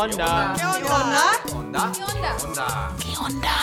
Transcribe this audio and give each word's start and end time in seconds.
onda? 0.00 0.54
¿Qué 0.56 0.64
onda? 0.64 1.22
Onda. 1.54 1.92
¿Qué 2.98 3.12
onda? 3.18 3.56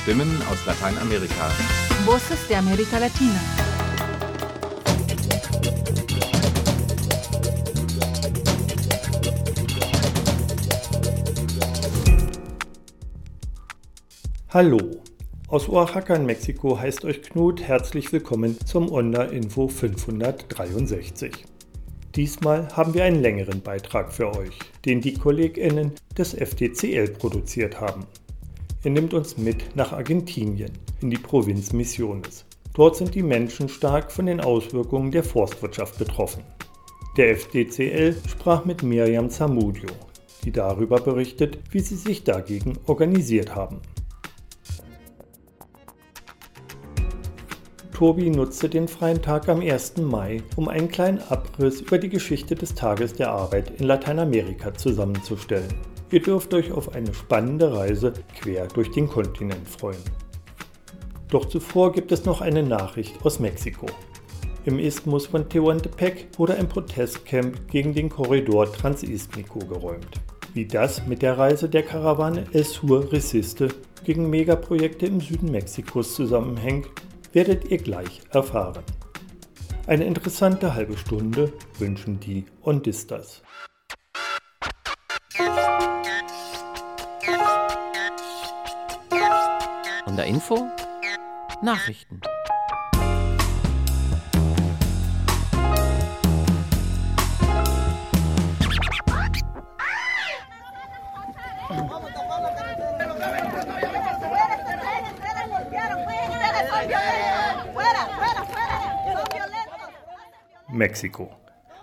Stimmen 0.00 0.30
aus 0.48 0.64
Lateinamerika. 0.64 1.48
Voces 2.06 2.48
de 2.48 2.56
América 2.56 3.00
Latina. 3.00 3.40
Hallo, 14.50 14.78
aus 15.48 15.68
Oaxaca 15.68 16.14
in 16.14 16.26
Mexiko 16.26 16.78
heißt 16.78 17.04
euch 17.04 17.22
Knut 17.22 17.60
herzlich 17.60 18.12
willkommen 18.12 18.56
zum 18.64 18.90
Onda 18.90 19.24
Info 19.24 19.68
563. 19.68 21.57
Diesmal 22.14 22.68
haben 22.76 22.94
wir 22.94 23.04
einen 23.04 23.20
längeren 23.20 23.60
Beitrag 23.60 24.12
für 24.12 24.34
euch, 24.34 24.58
den 24.84 25.00
die 25.00 25.14
KollegInnen 25.14 25.92
des 26.16 26.34
FDCL 26.34 27.08
produziert 27.08 27.80
haben. 27.80 28.06
Er 28.82 28.90
nimmt 28.90 29.12
uns 29.12 29.36
mit 29.36 29.76
nach 29.76 29.92
Argentinien, 29.92 30.72
in 31.00 31.10
die 31.10 31.18
Provinz 31.18 31.72
Misiones. 31.72 32.46
Dort 32.74 32.96
sind 32.96 33.14
die 33.14 33.22
Menschen 33.22 33.68
stark 33.68 34.10
von 34.10 34.26
den 34.26 34.40
Auswirkungen 34.40 35.10
der 35.10 35.24
Forstwirtschaft 35.24 35.98
betroffen. 35.98 36.42
Der 37.16 37.30
FDCL 37.30 38.16
sprach 38.28 38.64
mit 38.64 38.82
Miriam 38.82 39.28
Zamudio, 39.30 39.90
die 40.44 40.52
darüber 40.52 41.00
berichtet, 41.00 41.58
wie 41.72 41.80
sie 41.80 41.96
sich 41.96 42.24
dagegen 42.24 42.78
organisiert 42.86 43.54
haben. 43.54 43.80
Tobi 47.98 48.30
nutzte 48.30 48.68
den 48.68 48.86
freien 48.86 49.20
Tag 49.20 49.48
am 49.48 49.60
1. 49.60 49.96
Mai, 49.96 50.40
um 50.54 50.68
einen 50.68 50.88
kleinen 50.88 51.18
Abriss 51.30 51.80
über 51.80 51.98
die 51.98 52.08
Geschichte 52.08 52.54
des 52.54 52.76
Tages 52.76 53.12
der 53.14 53.32
Arbeit 53.32 53.80
in 53.80 53.88
Lateinamerika 53.88 54.72
zusammenzustellen. 54.72 55.74
Ihr 56.12 56.22
dürft 56.22 56.54
euch 56.54 56.70
auf 56.70 56.94
eine 56.94 57.12
spannende 57.12 57.74
Reise 57.74 58.12
quer 58.40 58.68
durch 58.68 58.92
den 58.92 59.08
Kontinent 59.08 59.68
freuen. 59.68 59.98
Doch 61.28 61.46
zuvor 61.46 61.90
gibt 61.90 62.12
es 62.12 62.24
noch 62.24 62.40
eine 62.40 62.62
Nachricht 62.62 63.16
aus 63.26 63.40
Mexiko. 63.40 63.86
Im 64.64 64.78
Isthmus 64.78 65.26
von 65.26 65.48
Tehuantepec 65.48 66.28
wurde 66.36 66.54
ein 66.54 66.68
Protestcamp 66.68 67.68
gegen 67.68 67.94
den 67.94 68.10
Korridor 68.10 68.72
Transistmico 68.72 69.58
geräumt. 69.58 70.20
Wie 70.54 70.66
das 70.66 71.04
mit 71.08 71.20
der 71.20 71.36
Reise 71.36 71.68
der 71.68 71.82
Karawane 71.82 72.44
El 72.52 72.62
Sur 72.62 73.10
Resiste 73.10 73.70
gegen 74.04 74.30
Megaprojekte 74.30 75.06
im 75.06 75.20
Süden 75.20 75.50
Mexikos 75.50 76.14
zusammenhängt, 76.14 76.86
werdet 77.32 77.70
ihr 77.70 77.78
gleich 77.78 78.22
erfahren. 78.30 78.84
Eine 79.86 80.04
interessante 80.04 80.74
halbe 80.74 80.96
Stunde 80.96 81.52
wünschen 81.78 82.20
die 82.20 82.44
Ondistas. 82.62 83.42
Onda 90.06 90.22
Info? 90.24 90.66
Nachrichten. 91.62 92.20
Mexiko. 110.78 111.30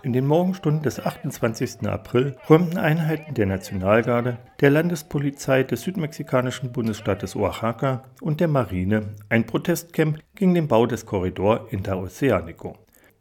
In 0.02 0.12
den 0.12 0.26
Morgenstunden 0.26 0.82
des 0.82 1.04
28. 1.04 1.86
April 1.86 2.36
räumten 2.48 2.78
Einheiten 2.78 3.34
der 3.34 3.46
Nationalgarde, 3.46 4.38
der 4.60 4.70
Landespolizei 4.70 5.64
des 5.64 5.82
südmexikanischen 5.82 6.72
Bundesstaates 6.72 7.36
Oaxaca 7.36 8.04
und 8.20 8.40
der 8.40 8.48
Marine 8.48 9.14
ein 9.28 9.44
Protestcamp 9.44 10.18
gegen 10.34 10.54
den 10.54 10.68
Bau 10.68 10.86
des 10.86 11.06
Korridor 11.06 11.68
Interoceánico. 11.70 12.76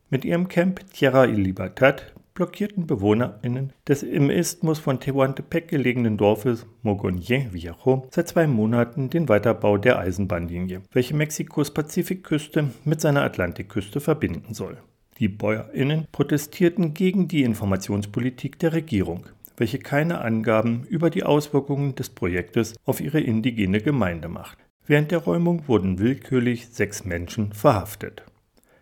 Mit 0.09 0.23
ihrem 0.23 0.47
Camp 0.47 0.79
Tierra 0.93 1.25
y 1.25 1.35
Libertad 1.35 2.13
blockierten 2.35 2.85
BewohnerInnen 2.85 3.73
des 3.87 4.03
im 4.03 4.29
Isthmus 4.29 4.79
von 4.79 4.99
Tehuantepec 4.99 5.67
gelegenen 5.67 6.17
Dorfes 6.17 6.65
Mogoñé 6.83 7.51
Viejo 7.51 8.07
seit 8.11 8.27
zwei 8.27 8.47
Monaten 8.47 9.09
den 9.09 9.27
Weiterbau 9.27 9.77
der 9.77 9.99
Eisenbahnlinie, 9.99 10.81
welche 10.91 11.15
Mexikos 11.15 11.73
Pazifikküste 11.73 12.69
mit 12.83 13.01
seiner 13.01 13.23
Atlantikküste 13.23 13.99
verbinden 13.99 14.53
soll. 14.53 14.77
Die 15.19 15.29
BäuerInnen 15.29 16.07
protestierten 16.11 16.93
gegen 16.93 17.29
die 17.29 17.43
Informationspolitik 17.43 18.59
der 18.59 18.73
Regierung, 18.73 19.25
welche 19.55 19.79
keine 19.79 20.19
Angaben 20.19 20.83
über 20.89 21.09
die 21.09 21.23
Auswirkungen 21.23 21.95
des 21.95 22.09
Projektes 22.09 22.75
auf 22.83 22.99
ihre 22.99 23.21
indigene 23.21 23.79
Gemeinde 23.79 24.27
macht. 24.27 24.57
Während 24.85 25.11
der 25.11 25.19
Räumung 25.19 25.67
wurden 25.67 25.99
willkürlich 25.99 26.67
sechs 26.67 27.05
Menschen 27.05 27.53
verhaftet. 27.53 28.23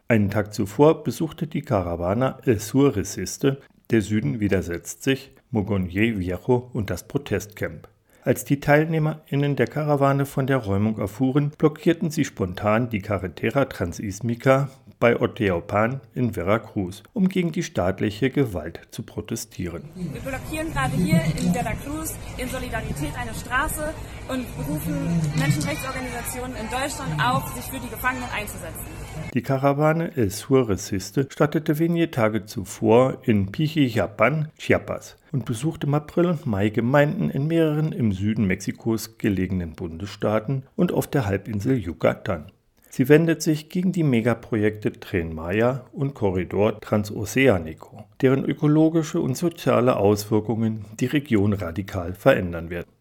Einen 0.08 0.32
Tag 0.32 0.54
zuvor 0.54 1.04
besuchte 1.04 1.48
die 1.48 1.62
Caravana 1.62 2.40
El 2.46 2.60
Sur 2.60 2.96
Resiste, 2.96 3.62
der 3.92 4.02
Süden 4.02 4.40
widersetzt 4.40 5.04
sich, 5.04 5.32
Mogoñé 5.54 6.18
Viejo 6.18 6.72
und 6.74 6.90
das 6.90 7.08
Protestcamp. 7.08 7.88
Als 8.26 8.46
die 8.46 8.62
TeilnehmerInnen 8.62 9.58
der 9.58 9.68
Karawane 9.68 10.26
von 10.26 10.48
der 10.48 10.58
Räumung 10.58 10.98
erfuhren, 10.98 11.52
blockierten 11.58 12.10
sie 12.10 12.24
spontan 12.24 12.90
die 12.90 13.02
Carretera 13.02 13.66
Transismica 13.66 14.70
bei 14.98 15.20
Oteopan 15.20 16.00
in 16.16 16.34
Veracruz, 16.34 17.04
um 17.12 17.28
gegen 17.28 17.52
die 17.52 17.64
staatliche 17.64 18.30
Gewalt 18.30 18.80
zu 18.92 19.04
protestieren. 19.04 19.90
Wir 19.96 20.22
blockieren 20.22 20.72
gerade 20.72 20.96
hier 20.96 21.20
in 21.38 21.52
Veracruz 21.54 22.16
in 22.38 22.48
Solidarität 22.48 23.12
eine 23.20 23.34
Straße 23.34 23.94
und 24.30 24.46
berufen 24.56 25.20
Menschenrechtsorganisationen 25.38 26.56
in 26.56 26.70
Deutschland 26.70 27.22
auf, 27.22 27.54
sich 27.54 27.66
für 27.66 27.80
die 27.82 27.90
Gefangenen 27.90 28.30
einzusetzen. 28.34 29.03
Die 29.34 29.42
Karawane 29.42 30.16
El 30.16 30.30
Sur 30.30 30.70
Resiste 30.70 31.28
startete 31.30 31.80
wenige 31.80 32.12
Tage 32.12 32.46
zuvor 32.46 33.18
in 33.24 33.52
Pijijapan, 33.52 34.50
Chiapas 34.60 35.18
und 35.32 35.46
besuchte 35.46 35.88
im 35.88 35.96
April 35.96 36.28
und 36.28 36.46
Mai 36.46 36.70
Gemeinden 36.70 37.30
in 37.32 37.48
mehreren 37.48 37.92
im 37.92 38.12
Süden 38.12 38.46
Mexikos 38.46 39.18
gelegenen 39.18 39.74
Bundesstaaten 39.74 40.64
und 40.76 40.92
auf 40.92 41.08
der 41.08 41.26
Halbinsel 41.26 41.78
Yucatan. 41.78 42.52
Sie 42.96 43.10
wendet 43.10 43.42
sich 43.42 43.70
gegen 43.70 43.92
die 43.92 44.04
Megaprojekte 44.04 44.92
Tren 44.92 45.34
Maya 45.34 45.84
und 45.94 46.14
Korridor 46.14 46.80
Transoceanico, 46.80 48.04
deren 48.22 48.46
ökologische 48.46 49.20
und 49.20 49.36
soziale 49.36 49.96
Auswirkungen 49.96 50.86
die 51.00 51.08
Region 51.08 51.54
radikal 51.54 52.14
verändern 52.14 52.70
werden. 52.70 52.93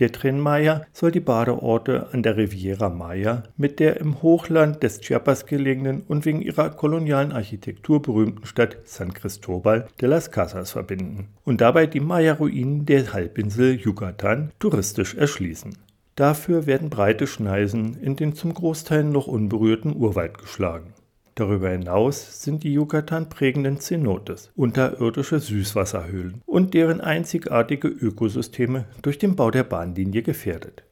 Der 0.00 0.10
Tren 0.10 0.40
Maya 0.40 0.86
soll 0.94 1.10
die 1.10 1.20
Badeorte 1.20 2.08
an 2.12 2.22
der 2.22 2.38
Riviera 2.38 2.88
Maya 2.88 3.42
mit 3.58 3.80
der 3.80 4.00
im 4.00 4.22
Hochland 4.22 4.82
des 4.82 5.00
Chiapas 5.00 5.44
gelegenen 5.44 6.04
und 6.08 6.24
wegen 6.24 6.40
ihrer 6.40 6.70
kolonialen 6.70 7.32
Architektur 7.32 8.00
berühmten 8.00 8.46
Stadt 8.46 8.78
San 8.84 9.12
Cristobal 9.12 9.88
de 10.00 10.08
las 10.08 10.30
Casas 10.30 10.70
verbinden 10.70 11.28
und 11.44 11.60
dabei 11.60 11.86
die 11.86 12.00
Maya-Ruinen 12.00 12.86
der 12.86 13.12
Halbinsel 13.12 13.78
Yucatan 13.78 14.52
touristisch 14.58 15.14
erschließen. 15.14 15.76
Dafür 16.16 16.64
werden 16.64 16.88
breite 16.88 17.26
Schneisen 17.26 17.94
in 18.00 18.16
den 18.16 18.34
zum 18.34 18.54
Großteil 18.54 19.04
noch 19.04 19.26
unberührten 19.26 19.94
Urwald 19.94 20.38
geschlagen. 20.38 20.94
Darüber 21.34 21.70
hinaus 21.70 22.42
sind 22.42 22.64
die 22.64 22.72
Yucatan 22.74 23.28
prägenden 23.28 23.80
Cenotes, 23.80 24.50
unterirdische 24.56 25.38
Süßwasserhöhlen 25.38 26.42
und 26.46 26.74
deren 26.74 27.00
einzigartige 27.00 27.88
Ökosysteme 27.88 28.86
durch 29.02 29.18
den 29.18 29.36
Bau 29.36 29.50
der 29.50 29.64
Bahnlinie 29.64 30.22
gefährdet. 30.22 30.84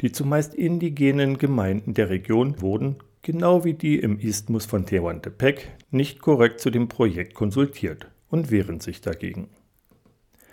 Die 0.00 0.12
zumeist 0.12 0.54
indigenen 0.54 1.38
Gemeinden 1.38 1.94
der 1.94 2.10
Region 2.10 2.60
wurden, 2.60 2.96
genau 3.22 3.64
wie 3.64 3.74
die 3.74 3.98
im 3.98 4.18
Isthmus 4.18 4.66
von 4.66 4.86
Tehuantepec, 4.86 5.70
nicht 5.90 6.20
korrekt 6.20 6.60
zu 6.60 6.70
dem 6.70 6.88
Projekt 6.88 7.34
konsultiert 7.34 8.08
und 8.28 8.50
wehren 8.50 8.80
sich 8.80 9.00
dagegen. 9.00 9.48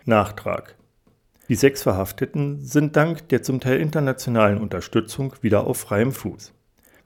Nachtrag 0.05 0.75
die 1.51 1.55
sechs 1.55 1.83
Verhafteten 1.83 2.63
sind 2.63 2.95
dank 2.95 3.27
der 3.27 3.43
zum 3.43 3.59
Teil 3.59 3.81
internationalen 3.81 4.57
Unterstützung 4.57 5.35
wieder 5.41 5.67
auf 5.67 5.79
freiem 5.79 6.13
Fuß. 6.13 6.53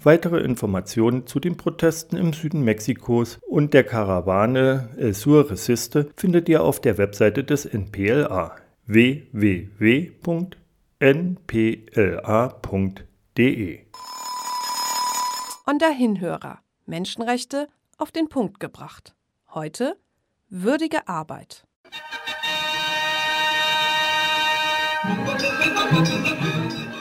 Weitere 0.05 0.39
Informationen 0.41 1.25
zu 1.25 1.39
den 1.39 1.57
Protesten 1.57 2.15
im 2.15 2.31
Süden 2.31 2.61
Mexikos 2.61 3.39
und 3.41 3.73
der 3.73 3.83
Karawane 3.83 4.89
El 4.97 5.15
Sur 5.15 5.49
Resiste 5.49 6.11
findet 6.15 6.47
ihr 6.47 6.63
auf 6.63 6.79
der 6.79 6.99
Webseite 6.99 7.43
des 7.43 7.65
NPLA 7.65 8.55
www.npla.de. 8.85 10.19
Und 15.65 15.81
der 15.81 15.89
Hinhörer. 15.89 16.59
Menschenrechte 16.85 17.67
auf 17.97 18.11
den 18.11 18.29
Punkt 18.29 18.59
gebracht. 18.59 19.15
Heute 19.55 19.97
würdige 20.49 21.07
Arbeit. 21.07 21.65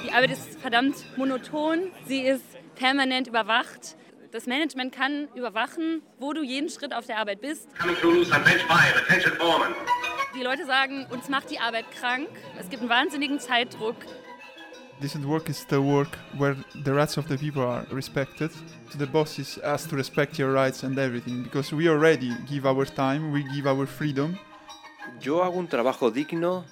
Die 0.07 0.11
Arbeit 0.11 0.31
ist 0.31 0.59
verdammt 0.63 1.05
monoton, 1.19 1.91
sie 2.07 2.23
ist 2.23 2.64
permanent 2.75 3.27
überwacht. 3.27 3.97
Das 4.33 4.47
Management 4.47 4.93
kann 4.93 5.29
überwachen, 5.35 6.03
wo 6.19 6.33
du 6.33 6.43
jeden 6.43 6.69
Schritt 6.69 6.93
auf 6.93 7.07
der 7.07 7.19
Arbeit 7.19 7.41
bist. 7.41 7.69
Die 10.35 10.43
Leute 10.43 10.67
sagen, 10.67 11.07
uns 11.11 11.29
macht 11.29 11.51
die 11.51 11.61
Arbeit 11.61 11.91
krank. 11.93 12.29
Es 12.59 12.69
gibt 12.69 12.81
einen 12.81 12.91
wahnsinnigen 12.91 13.39
Zeitdruck. 13.39 13.97
Decent 15.01 15.27
work 15.27 15.49
is 15.49 15.67
the 15.69 15.81
work 15.81 16.19
where 16.39 16.57
the 16.85 16.93
rights 16.93 17.19
of 17.19 17.27
the 17.29 17.37
people 17.37 17.63
are 17.63 17.87
respected. 17.93 18.51
So 18.91 18.99
the 18.99 19.07
bosses 19.07 19.61
has 19.63 19.87
to 19.89 19.97
respect 19.97 20.39
your 20.39 20.53
rights 20.53 20.85
and 20.85 20.99
everything 20.99 21.43
because 21.43 21.75
we 21.75 21.89
already 21.89 22.33
give 22.49 22.65
our 22.65 22.87
time, 22.87 23.33
we 23.33 23.43
give 23.55 23.67
our 23.67 23.87
freedom. 23.87 24.39
Yo 25.21 25.43
hago 25.43 25.59
un 25.59 25.69
trabajo 25.69 26.11
digno, 26.11 26.65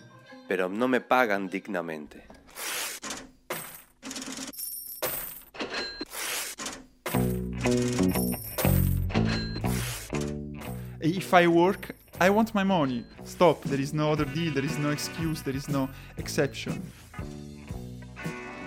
pero 0.48 0.68
no 0.68 0.88
me 0.88 1.00
pagan 1.00 1.48
dignamente. 1.48 2.31
If 11.02 11.34
I 11.34 11.48
work, 11.48 11.94
I 12.20 12.30
want 12.30 12.54
my 12.54 12.62
money. 12.62 13.04
Stop. 13.24 13.64
There 13.64 13.80
is 13.80 13.92
no 13.92 14.12
other 14.12 14.24
deal, 14.24 14.54
there 14.54 14.64
is 14.64 14.78
no 14.78 14.90
excuse, 14.90 15.42
there 15.42 15.56
is 15.56 15.68
no 15.68 15.88
exception. 16.16 16.80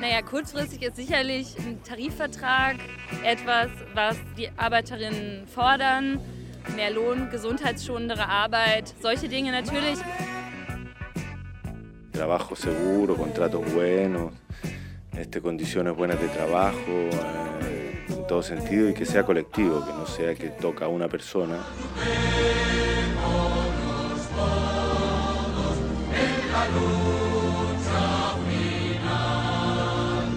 Naja, 0.01 0.21
kurzfristig 0.21 0.83
ist 0.83 0.97
sicherlich 0.97 1.57
ein 1.57 1.81
Tarifvertrag 1.83 2.75
etwas, 3.23 3.69
was 3.93 4.17
die 4.37 4.49
Arbeiterinnen 4.57 5.47
fordern. 5.47 6.19
Mehr 6.75 6.91
Lohn, 6.91 7.29
gesundheitsschonendere 7.29 8.27
Arbeit, 8.27 8.93
solche 9.01 9.29
Dinge 9.29 9.53
natürlich. 9.53 9.97
Trabajo 12.11 12.55
seguro, 12.55 13.15
contratos 13.15 13.63
buenos, 13.73 14.33
este, 15.17 15.39
condiciones 15.39 15.95
buenas 15.95 16.19
de 16.19 16.27
trabajo, 16.27 17.09
eh, 17.61 17.74
en 18.25 18.27
todo 18.27 18.41
sentido 18.41 18.89
y 18.89 18.93
que 18.93 19.05
sea 19.05 19.23
colectivo, 19.23 19.85
que 19.85 19.93
no 19.93 20.05
sea 20.07 20.33
que 20.33 20.49
toca 20.49 20.85
a 20.85 20.87
una 20.87 21.07
persona. 21.07 21.63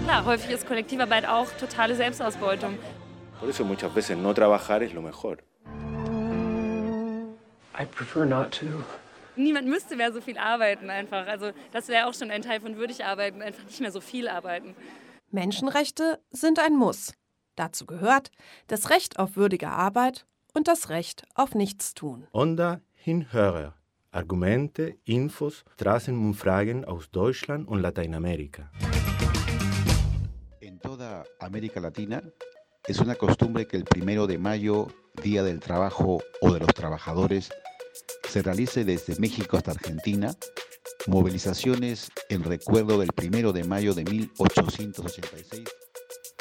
Klar, 0.05 0.25
häufig 0.25 0.51
ist 0.51 0.67
Kollektivarbeit 0.67 1.25
auch 1.25 1.47
totale 1.59 1.95
Selbstausbeutung. 1.95 2.77
Por 3.39 3.49
eso 3.49 3.65
muchas 3.65 3.93
veces 3.95 4.17
no 4.17 4.33
trabajar 4.33 4.83
es 4.83 4.93
lo 4.93 5.01
mejor. 5.01 5.39
I 7.79 7.85
prefer 7.85 8.25
not 8.25 8.51
to. 8.59 8.65
Niemand 9.35 9.67
müsste 9.67 9.95
mehr 9.95 10.11
so 10.11 10.21
viel 10.21 10.37
arbeiten 10.37 10.89
einfach. 10.89 11.25
Also 11.27 11.53
das 11.71 11.87
wäre 11.87 12.07
auch 12.07 12.13
schon 12.13 12.29
ein 12.29 12.41
Teil 12.41 12.59
von 12.59 12.75
würdig 12.75 13.05
arbeiten, 13.05 13.41
einfach 13.41 13.63
nicht 13.63 13.79
mehr 13.79 13.91
so 13.91 14.01
viel 14.01 14.27
arbeiten. 14.27 14.75
Menschenrechte 15.31 16.19
sind 16.31 16.59
ein 16.59 16.75
Muss. 16.75 17.13
Dazu 17.59 17.85
gehört 17.85 18.31
das 18.67 18.89
Recht 18.89 19.19
auf 19.19 19.35
würdige 19.35 19.67
Arbeit 19.67 20.25
und 20.53 20.69
das 20.69 20.87
Recht 20.87 21.23
auf 21.35 21.55
Nichtstun. 21.55 22.25
Onda 22.31 22.79
Hinhörer. 22.93 23.75
Argumente, 24.11 24.95
Infos, 25.03 25.65
Straßenumfragen 25.73 26.85
aus 26.85 27.11
Deutschland 27.11 27.67
und 27.67 27.81
Lateinamerika. 27.81 28.71
En 30.61 30.79
toda 30.79 31.25
América 31.41 31.81
Latina 31.81 32.23
es 32.87 33.01
una 33.01 33.15
costumbre 33.15 33.67
que 33.67 33.75
el 33.75 33.83
primero 33.83 34.25
de 34.25 34.37
mayo, 34.37 34.87
Día 35.21 35.43
del 35.43 35.59
Trabajo 35.59 36.21
o 36.39 36.53
de 36.53 36.61
los 36.61 36.73
Trabajadores, 36.73 37.49
se 38.29 38.41
realice 38.41 38.85
desde 38.85 39.19
México 39.19 39.57
hasta 39.57 39.71
Argentina 39.71 40.33
movilizaciones 41.07 42.09
en 42.29 42.45
recuerdo 42.45 42.99
del 42.99 43.11
primero 43.11 43.51
de 43.51 43.65
mayo 43.65 43.93
de 43.93 44.05
1886. 44.05 45.63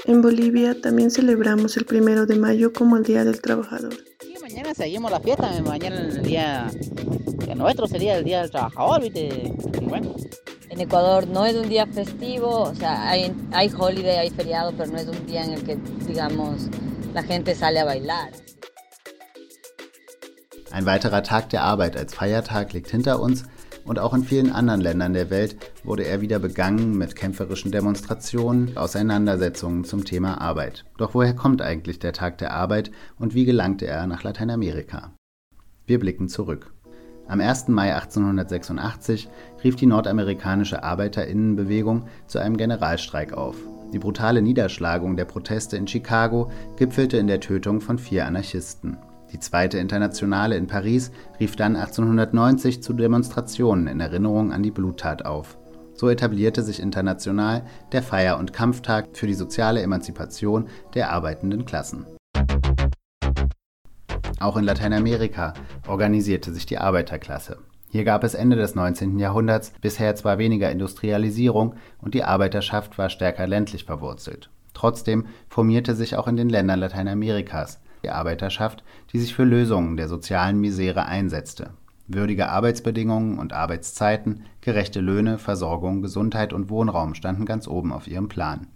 En 0.08 0.22
Bolivia 0.22 0.74
también 0.80 1.10
celebramos 1.10 1.76
el 1.76 1.84
primero 1.84 2.24
de 2.24 2.34
mayo 2.34 2.72
como 2.72 2.96
el 2.96 3.02
Día 3.02 3.24
del 3.24 3.42
Trabajador. 3.42 3.92
Sí, 4.22 4.34
mañana 4.40 4.72
seguimos 4.72 5.10
la 5.10 5.20
fiesta, 5.20 5.50
mañana 5.62 6.00
el 6.00 6.22
día 6.22 6.70
que 7.44 7.54
nuestro 7.54 7.86
sería 7.86 8.16
el 8.16 8.24
Día 8.24 8.40
del 8.40 8.50
Trabajador, 8.50 9.02
¿viste? 9.02 9.52
Bueno. 9.82 10.16
En 10.70 10.80
Ecuador 10.80 11.28
no 11.28 11.44
es 11.44 11.54
un 11.56 11.68
día 11.68 11.86
festivo, 11.86 12.62
o 12.62 12.74
sea, 12.74 13.10
hay, 13.10 13.34
hay 13.52 13.70
holiday, 13.76 14.16
hay 14.16 14.30
feriado, 14.30 14.72
pero 14.78 14.90
no 14.90 14.96
es 14.96 15.08
un 15.08 15.26
día 15.26 15.44
en 15.44 15.52
el 15.52 15.62
que, 15.62 15.76
digamos, 16.06 16.68
la 17.12 17.22
gente 17.22 17.54
sale 17.54 17.78
a 17.80 17.84
bailar. 17.84 18.30
Ein 20.70 20.86
weiterer 20.86 21.22
Tag 21.22 21.50
der 21.50 21.64
Arbeit 21.64 21.98
als 21.98 22.14
Feiertag 22.14 22.72
liegt 22.72 22.90
hinter 22.90 23.20
uns 23.20 23.44
und 23.88 23.98
auch 23.98 24.12
in 24.12 24.22
vielen 24.22 24.52
anderen 24.52 24.80
Ländern 24.80 25.14
der 25.14 25.30
Welt 25.30 25.56
wurde 25.82 26.04
er 26.04 26.20
wieder 26.20 26.38
begangen 26.38 26.96
mit 26.96 27.16
kämpferischen 27.16 27.72
Demonstrationen, 27.72 28.76
Auseinandersetzungen 28.76 29.84
zum 29.84 30.04
Thema 30.04 30.40
Arbeit. 30.40 30.84
Doch 30.98 31.14
woher 31.14 31.34
kommt 31.34 31.62
eigentlich 31.62 31.98
der 31.98 32.12
Tag 32.12 32.38
der 32.38 32.52
Arbeit 32.52 32.90
und 33.18 33.34
wie 33.34 33.46
gelangte 33.46 33.86
er 33.86 34.06
nach 34.06 34.22
Lateinamerika? 34.22 35.12
Wir 35.86 35.98
blicken 35.98 36.28
zurück. 36.28 36.72
Am 37.28 37.40
1. 37.40 37.68
Mai 37.68 37.94
1886 37.94 39.28
rief 39.64 39.76
die 39.76 39.86
nordamerikanische 39.86 40.82
Arbeiterinnenbewegung 40.82 42.06
zu 42.26 42.38
einem 42.38 42.56
Generalstreik 42.56 43.32
auf. 43.32 43.56
Die 43.92 43.98
brutale 43.98 44.42
Niederschlagung 44.42 45.16
der 45.16 45.24
Proteste 45.24 45.78
in 45.78 45.86
Chicago 45.86 46.50
gipfelte 46.76 47.16
in 47.16 47.26
der 47.26 47.40
Tötung 47.40 47.80
von 47.80 47.98
vier 47.98 48.26
Anarchisten. 48.26 48.98
Die 49.32 49.40
Zweite 49.40 49.78
Internationale 49.78 50.56
in 50.56 50.66
Paris 50.66 51.10
rief 51.38 51.54
dann 51.54 51.76
1890 51.76 52.82
zu 52.82 52.94
Demonstrationen 52.94 53.86
in 53.86 54.00
Erinnerung 54.00 54.52
an 54.52 54.62
die 54.62 54.70
Bluttat 54.70 55.26
auf. 55.26 55.58
So 55.92 56.08
etablierte 56.08 56.62
sich 56.62 56.80
international 56.80 57.62
der 57.92 58.02
Feier- 58.02 58.38
und 58.38 58.52
Kampftag 58.52 59.08
für 59.12 59.26
die 59.26 59.34
soziale 59.34 59.82
Emanzipation 59.82 60.68
der 60.94 61.10
arbeitenden 61.10 61.66
Klassen. 61.66 62.06
Auch 64.40 64.56
in 64.56 64.64
Lateinamerika 64.64 65.52
organisierte 65.86 66.52
sich 66.52 66.64
die 66.64 66.78
Arbeiterklasse. 66.78 67.58
Hier 67.90 68.04
gab 68.04 68.22
es 68.24 68.34
Ende 68.34 68.56
des 68.56 68.74
19. 68.74 69.18
Jahrhunderts 69.18 69.72
bisher 69.80 70.14
zwar 70.14 70.38
weniger 70.38 70.70
Industrialisierung 70.70 71.74
und 72.00 72.14
die 72.14 72.22
Arbeiterschaft 72.22 72.96
war 72.96 73.10
stärker 73.10 73.46
ländlich 73.46 73.84
verwurzelt. 73.84 74.50
Trotzdem 74.74 75.26
formierte 75.48 75.94
sich 75.94 76.16
auch 76.16 76.28
in 76.28 76.36
den 76.36 76.48
Ländern 76.48 76.80
Lateinamerikas 76.80 77.80
die 78.08 78.12
Arbeiterschaft, 78.12 78.82
die 79.12 79.18
sich 79.18 79.34
für 79.34 79.44
Lösungen 79.44 79.98
der 79.98 80.08
sozialen 80.08 80.58
Misere 80.58 81.04
einsetzte. 81.04 81.70
Würdige 82.06 82.48
Arbeitsbedingungen 82.48 83.38
und 83.38 83.52
Arbeitszeiten, 83.52 84.44
gerechte 84.62 85.00
Löhne, 85.00 85.36
Versorgung, 85.36 86.00
Gesundheit 86.00 86.54
und 86.54 86.70
Wohnraum 86.70 87.14
standen 87.14 87.44
ganz 87.44 87.68
oben 87.68 87.92
auf 87.92 88.08
ihrem 88.08 88.30
Plan. 88.30 88.68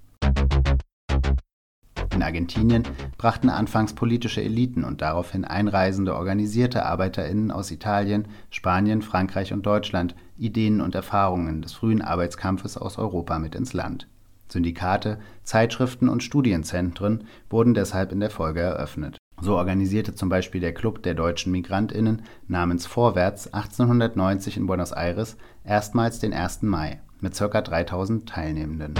In 2.15 2.23
Argentinien 2.23 2.83
brachten 3.17 3.49
anfangs 3.49 3.95
politische 3.95 4.43
Eliten 4.43 4.85
und 4.85 5.01
daraufhin 5.01 5.47
einreisende 5.47 6.15
organisierte 6.15 6.85
Arbeiterinnen 6.85 7.51
aus 7.51 7.71
Italien, 7.71 8.29
Spanien, 8.51 9.01
Frankreich 9.01 9.55
und 9.55 9.65
Deutschland 9.65 10.15
Ideen 10.37 10.83
und 10.83 10.95
Erfahrungen 10.95 11.63
des 11.63 11.73
frühen 11.73 12.03
Arbeitskampfes 12.03 12.77
aus 12.77 12.99
Europa 12.99 13.39
mit 13.39 13.55
ins 13.55 13.73
Land. 13.73 14.09
Syndikate, 14.49 15.19
Zeitschriften 15.43 16.11
und 16.11 16.23
Studienzentren 16.23 17.25
wurden 17.49 17.73
deshalb 17.73 18.13
in 18.13 18.21
der 18.21 18.31
Folge 18.31 18.61
eröffnet. 18.61 19.22
So 19.43 19.57
organisierte 19.57 20.15
zum 20.15 20.29
Beispiel 20.29 20.61
der 20.61 20.73
Club 20.73 21.03
der 21.03 21.15
deutschen 21.15 21.51
Migrantinnen 21.51 22.23
namens 22.47 22.87
Vorwärts 22.87 23.53
1890 23.53 24.57
in 24.57 24.69
Buenos 24.69 24.93
Aires 24.93 25.37
erstmals 25.65 26.21
den 26.21 26.33
1. 26.33 26.63
Mai 26.63 27.01
mit 27.21 27.37
ca. 27.37 27.61
3000 27.61 28.29
Teilnehmenden. 28.29 28.95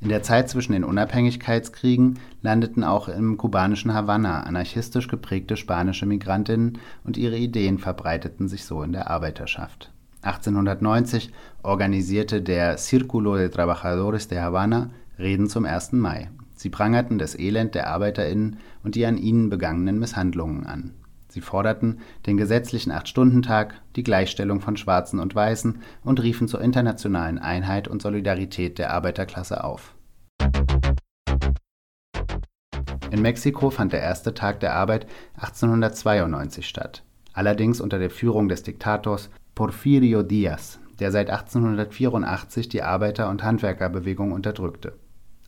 In 0.00 0.08
der 0.08 0.24
Zeit 0.24 0.48
zwischen 0.48 0.72
den 0.72 0.82
Unabhängigkeitskriegen 0.82 2.18
landeten 2.42 2.82
auch 2.82 3.06
im 3.06 3.36
kubanischen 3.36 3.94
Havanna 3.94 4.40
anarchistisch 4.40 5.06
geprägte 5.06 5.56
spanische 5.56 6.06
Migrantinnen 6.06 6.78
und 7.04 7.16
ihre 7.16 7.36
Ideen 7.36 7.78
verbreiteten 7.78 8.48
sich 8.48 8.64
so 8.64 8.82
in 8.82 8.90
der 8.90 9.08
Arbeiterschaft. 9.08 9.92
1890 10.22 11.30
organisierte 11.62 12.42
der 12.42 12.76
Círculo 12.76 13.36
de 13.36 13.50
Trabajadores 13.50 14.26
de 14.26 14.40
Havana 14.40 14.90
Reden 15.16 15.48
zum 15.48 15.64
1. 15.64 15.92
Mai. 15.92 16.28
Sie 16.60 16.68
prangerten 16.68 17.16
das 17.16 17.38
Elend 17.38 17.74
der 17.74 17.88
ArbeiterInnen 17.88 18.58
und 18.84 18.94
die 18.94 19.06
an 19.06 19.16
ihnen 19.16 19.48
begangenen 19.48 19.98
Misshandlungen 19.98 20.66
an. 20.66 20.92
Sie 21.30 21.40
forderten 21.40 22.00
den 22.26 22.36
gesetzlichen 22.36 22.92
Acht-Stunden-Tag, 22.92 23.80
die 23.96 24.02
Gleichstellung 24.02 24.60
von 24.60 24.76
Schwarzen 24.76 25.20
und 25.20 25.34
Weißen 25.34 25.80
und 26.04 26.22
riefen 26.22 26.48
zur 26.48 26.60
internationalen 26.60 27.38
Einheit 27.38 27.88
und 27.88 28.02
Solidarität 28.02 28.76
der 28.76 28.92
Arbeiterklasse 28.92 29.64
auf. 29.64 29.94
In 33.10 33.22
Mexiko 33.22 33.70
fand 33.70 33.94
der 33.94 34.02
erste 34.02 34.34
Tag 34.34 34.60
der 34.60 34.74
Arbeit 34.74 35.06
1892 35.36 36.68
statt, 36.68 37.04
allerdings 37.32 37.80
unter 37.80 37.98
der 37.98 38.10
Führung 38.10 38.50
des 38.50 38.64
Diktators 38.64 39.30
Porfirio 39.54 40.20
Díaz, 40.20 40.78
der 40.98 41.10
seit 41.10 41.30
1884 41.30 42.68
die 42.68 42.82
Arbeiter- 42.82 43.30
und 43.30 43.42
Handwerkerbewegung 43.42 44.32
unterdrückte. 44.32 44.98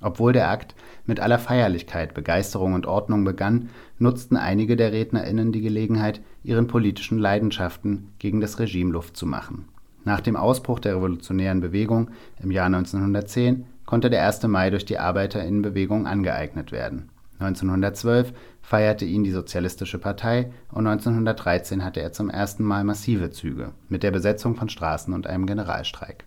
Obwohl 0.03 0.33
der 0.33 0.51
Akt 0.51 0.75
mit 1.07 1.21
aller 1.21 1.39
Feierlichkeit, 1.39 2.13
Begeisterung 2.13 2.75
und 2.75 2.87
Ordnung 2.87 3.25
begann, 3.25 3.71
nutzten 3.99 4.37
einige 4.37 4.77
der 4.77 4.93
RednerInnen 4.93 5.53
die 5.53 5.61
Gelegenheit, 5.61 6.21
ihren 6.43 6.67
politischen 6.67 7.19
Leidenschaften 7.19 8.09
gegen 8.19 8.41
das 8.41 8.59
Regime 8.59 8.93
Luft 8.93 9.17
zu 9.17 9.27
machen. 9.27 9.69
Nach 10.05 10.21
dem 10.21 10.37
Ausbruch 10.37 10.81
der 10.81 10.97
revolutionären 10.97 11.61
Bewegung 11.61 12.11
im 12.43 12.51
Jahr 12.51 12.67
1910 12.67 13.65
konnte 13.87 14.11
der 14.11 14.27
1. 14.27 14.43
Mai 14.49 14.71
durch 14.71 14.85
die 14.85 14.99
Arbeiterinnenbewegung 14.99 16.07
angeeignet 16.07 16.73
werden. 16.73 17.11
1912 17.39 18.33
feierte 18.61 19.05
ihn 19.05 19.25
die 19.25 19.31
Sozialistische 19.31 19.99
Partei 19.99 20.53
und 20.71 20.87
1913 20.87 21.85
hatte 21.85 22.01
er 22.01 22.13
zum 22.13 22.31
ersten 22.31 22.65
Mal 22.65 22.85
massive 22.85 23.31
Züge 23.31 23.73
mit 23.89 24.03
der 24.03 24.11
Besetzung 24.11 24.55
von 24.55 24.69
Straßen 24.69 25.13
und 25.15 25.27
einem 25.27 25.47
Generalstreik. 25.47 26.25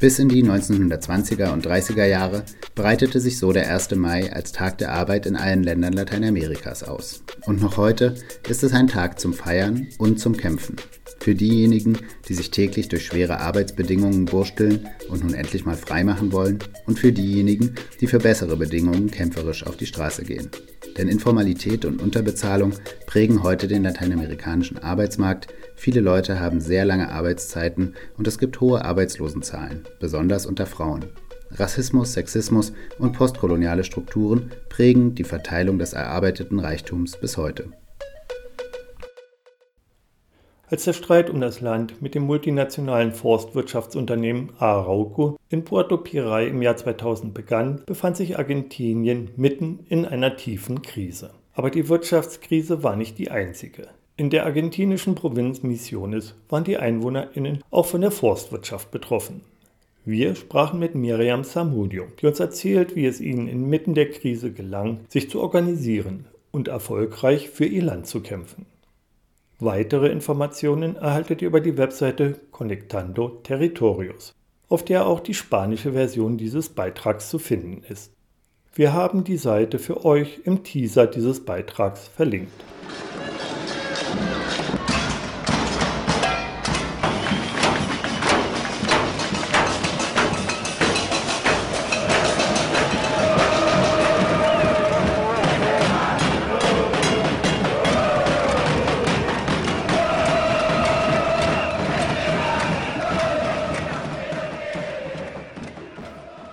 Bis 0.00 0.18
in 0.18 0.30
die 0.30 0.42
1920er 0.42 1.52
und 1.52 1.66
30er 1.66 2.06
Jahre 2.06 2.42
breitete 2.74 3.20
sich 3.20 3.38
so 3.38 3.52
der 3.52 3.70
1. 3.70 3.94
Mai 3.96 4.32
als 4.32 4.50
Tag 4.50 4.78
der 4.78 4.92
Arbeit 4.92 5.26
in 5.26 5.36
allen 5.36 5.62
Ländern 5.62 5.92
Lateinamerikas 5.92 6.82
aus. 6.84 7.22
Und 7.44 7.60
noch 7.60 7.76
heute 7.76 8.14
ist 8.48 8.62
es 8.62 8.72
ein 8.72 8.86
Tag 8.86 9.20
zum 9.20 9.34
Feiern 9.34 9.88
und 9.98 10.18
zum 10.18 10.38
Kämpfen. 10.38 10.76
Für 11.18 11.34
diejenigen, 11.34 11.98
die 12.30 12.34
sich 12.34 12.50
täglich 12.50 12.88
durch 12.88 13.04
schwere 13.04 13.40
Arbeitsbedingungen 13.40 14.32
wursteln 14.32 14.88
und 15.10 15.22
nun 15.22 15.34
endlich 15.34 15.66
mal 15.66 15.76
freimachen 15.76 16.32
wollen, 16.32 16.60
und 16.86 16.98
für 16.98 17.12
diejenigen, 17.12 17.74
die 18.00 18.06
für 18.06 18.20
bessere 18.20 18.56
Bedingungen 18.56 19.10
kämpferisch 19.10 19.66
auf 19.66 19.76
die 19.76 19.84
Straße 19.84 20.24
gehen. 20.24 20.50
Denn 20.96 21.08
Informalität 21.08 21.84
und 21.84 22.00
Unterbezahlung 22.00 22.72
prägen 23.06 23.42
heute 23.42 23.68
den 23.68 23.82
lateinamerikanischen 23.82 24.78
Arbeitsmarkt. 24.78 25.48
Viele 25.80 26.02
Leute 26.02 26.38
haben 26.40 26.60
sehr 26.60 26.84
lange 26.84 27.10
Arbeitszeiten 27.10 27.94
und 28.18 28.28
es 28.28 28.38
gibt 28.38 28.60
hohe 28.60 28.84
Arbeitslosenzahlen, 28.84 29.88
besonders 29.98 30.44
unter 30.44 30.66
Frauen. 30.66 31.06
Rassismus, 31.52 32.12
Sexismus 32.12 32.74
und 32.98 33.12
postkoloniale 33.12 33.82
Strukturen 33.82 34.50
prägen 34.68 35.14
die 35.14 35.24
Verteilung 35.24 35.78
des 35.78 35.94
erarbeiteten 35.94 36.60
Reichtums 36.60 37.16
bis 37.16 37.38
heute. 37.38 37.70
Als 40.66 40.84
der 40.84 40.92
Streit 40.92 41.30
um 41.30 41.40
das 41.40 41.62
Land 41.62 42.02
mit 42.02 42.14
dem 42.14 42.24
multinationalen 42.24 43.12
Forstwirtschaftsunternehmen 43.12 44.50
Arauco 44.58 45.38
in 45.48 45.64
Puerto 45.64 45.96
Piray 45.96 46.50
im 46.50 46.60
Jahr 46.60 46.76
2000 46.76 47.32
begann, 47.32 47.80
befand 47.86 48.18
sich 48.18 48.38
Argentinien 48.38 49.30
mitten 49.36 49.86
in 49.88 50.04
einer 50.04 50.36
tiefen 50.36 50.82
Krise. 50.82 51.30
Aber 51.54 51.70
die 51.70 51.88
Wirtschaftskrise 51.88 52.82
war 52.82 52.96
nicht 52.96 53.16
die 53.16 53.30
einzige. 53.30 53.88
In 54.20 54.28
der 54.28 54.44
argentinischen 54.44 55.14
Provinz 55.14 55.62
Misiones 55.62 56.34
waren 56.50 56.64
die 56.64 56.76
EinwohnerInnen 56.76 57.64
auch 57.70 57.86
von 57.86 58.02
der 58.02 58.10
Forstwirtschaft 58.10 58.90
betroffen. 58.90 59.40
Wir 60.04 60.34
sprachen 60.34 60.78
mit 60.78 60.94
Miriam 60.94 61.42
Samudio, 61.42 62.04
die 62.20 62.26
uns 62.26 62.38
erzählt, 62.38 62.94
wie 62.94 63.06
es 63.06 63.18
ihnen 63.22 63.48
inmitten 63.48 63.94
der 63.94 64.10
Krise 64.10 64.52
gelang, 64.52 65.00
sich 65.08 65.30
zu 65.30 65.40
organisieren 65.40 66.26
und 66.50 66.68
erfolgreich 66.68 67.48
für 67.48 67.64
ihr 67.64 67.82
Land 67.82 68.08
zu 68.08 68.20
kämpfen. 68.20 68.66
Weitere 69.58 70.08
Informationen 70.08 70.96
erhaltet 70.96 71.40
ihr 71.40 71.48
über 71.48 71.62
die 71.62 71.78
Webseite 71.78 72.38
Conectando 72.50 73.40
Territorios, 73.42 74.34
auf 74.68 74.84
der 74.84 75.06
auch 75.06 75.20
die 75.20 75.32
spanische 75.32 75.94
Version 75.94 76.36
dieses 76.36 76.68
Beitrags 76.68 77.30
zu 77.30 77.38
finden 77.38 77.84
ist. 77.88 78.12
Wir 78.74 78.92
haben 78.92 79.24
die 79.24 79.38
Seite 79.38 79.78
für 79.78 80.04
euch 80.04 80.40
im 80.44 80.62
Teaser 80.62 81.06
dieses 81.06 81.42
Beitrags 81.42 82.06
verlinkt. 82.06 82.52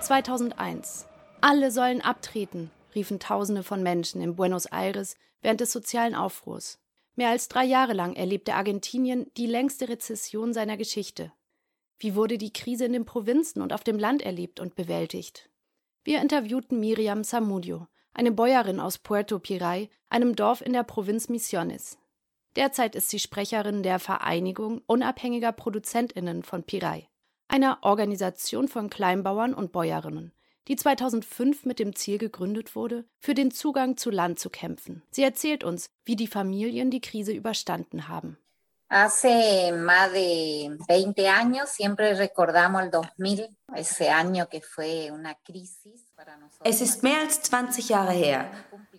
2001. 0.08 1.06
Alle 1.42 1.70
sollen 1.70 2.00
abtreten, 2.00 2.70
riefen 2.94 3.20
Tausende 3.20 3.62
von 3.62 3.82
Menschen 3.82 4.20
in 4.22 4.36
Buenos 4.36 4.64
Aires 4.66 5.16
während 5.42 5.60
des 5.60 5.70
sozialen 5.70 6.14
Aufruhrs. 6.14 6.78
Mehr 7.18 7.30
als 7.30 7.48
drei 7.48 7.64
Jahre 7.64 7.94
lang 7.94 8.14
erlebte 8.14 8.54
Argentinien 8.54 9.28
die 9.36 9.46
längste 9.46 9.88
Rezession 9.88 10.54
seiner 10.54 10.76
Geschichte. 10.76 11.32
Wie 11.98 12.14
wurde 12.14 12.38
die 12.38 12.52
Krise 12.52 12.84
in 12.84 12.92
den 12.92 13.06
Provinzen 13.06 13.60
und 13.60 13.72
auf 13.72 13.82
dem 13.82 13.98
Land 13.98 14.22
erlebt 14.22 14.60
und 14.60 14.76
bewältigt? 14.76 15.50
Wir 16.04 16.22
interviewten 16.22 16.78
Miriam 16.78 17.24
Samudio, 17.24 17.88
eine 18.14 18.30
Bäuerin 18.30 18.78
aus 18.78 18.98
Puerto 18.98 19.40
Piray, 19.40 19.90
einem 20.08 20.36
Dorf 20.36 20.60
in 20.60 20.72
der 20.72 20.84
Provinz 20.84 21.28
Misiones. 21.28 21.98
Derzeit 22.54 22.94
ist 22.94 23.10
sie 23.10 23.18
Sprecherin 23.18 23.82
der 23.82 23.98
Vereinigung 23.98 24.82
unabhängiger 24.86 25.50
Produzentinnen 25.50 26.44
von 26.44 26.62
Piray 26.62 27.08
einer 27.48 27.78
Organisation 27.80 28.68
von 28.68 28.90
Kleinbauern 28.90 29.54
und 29.54 29.72
Bäuerinnen, 29.72 30.32
die 30.68 30.76
2005 30.76 31.64
mit 31.64 31.78
dem 31.78 31.96
Ziel 31.96 32.18
gegründet 32.18 32.76
wurde, 32.76 33.04
für 33.18 33.34
den 33.34 33.50
Zugang 33.50 33.96
zu 33.96 34.10
Land 34.10 34.38
zu 34.38 34.50
kämpfen. 34.50 35.02
Sie 35.10 35.22
erzählt 35.22 35.64
uns, 35.64 35.90
wie 36.04 36.16
die 36.16 36.26
Familien 36.26 36.90
die 36.90 37.00
Krise 37.00 37.32
überstanden 37.32 38.08
haben. 38.08 38.38
Hace 38.90 39.72
más 39.72 40.10
de 40.12 40.78
20 40.86 41.28
años 41.28 41.68
siempre 41.68 42.14
recordamos 42.14 42.82
el 42.82 42.90
2000, 42.90 43.50
ese 43.74 44.08
año 44.08 44.48
que 44.48 44.62
fue 44.62 45.10
una 45.12 45.34
crisis 45.34 46.06
para 46.16 46.38
nosotros. 46.38 46.60
Es 46.64 46.80
ist 46.80 47.02
mehr 47.02 47.20
als 47.20 47.42
20 47.42 47.90
Jahre 47.90 48.12
her, 48.12 48.50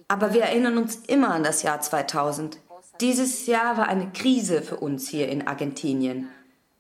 aber 0.08 0.34
wir 0.34 0.44
erinnern 0.44 0.78
uns 0.78 0.98
immer 1.08 1.34
an 1.34 1.44
das 1.44 1.64
Jahr 1.64 1.82
2000. 1.82 2.60
Dieses 3.02 3.48
Jahr 3.48 3.78
war 3.78 3.88
eine 3.88 4.12
Krise 4.12 4.62
für 4.62 4.78
uns 4.78 5.10
hier 5.10 5.28
in 5.28 5.48
Argentinien. 5.48 6.30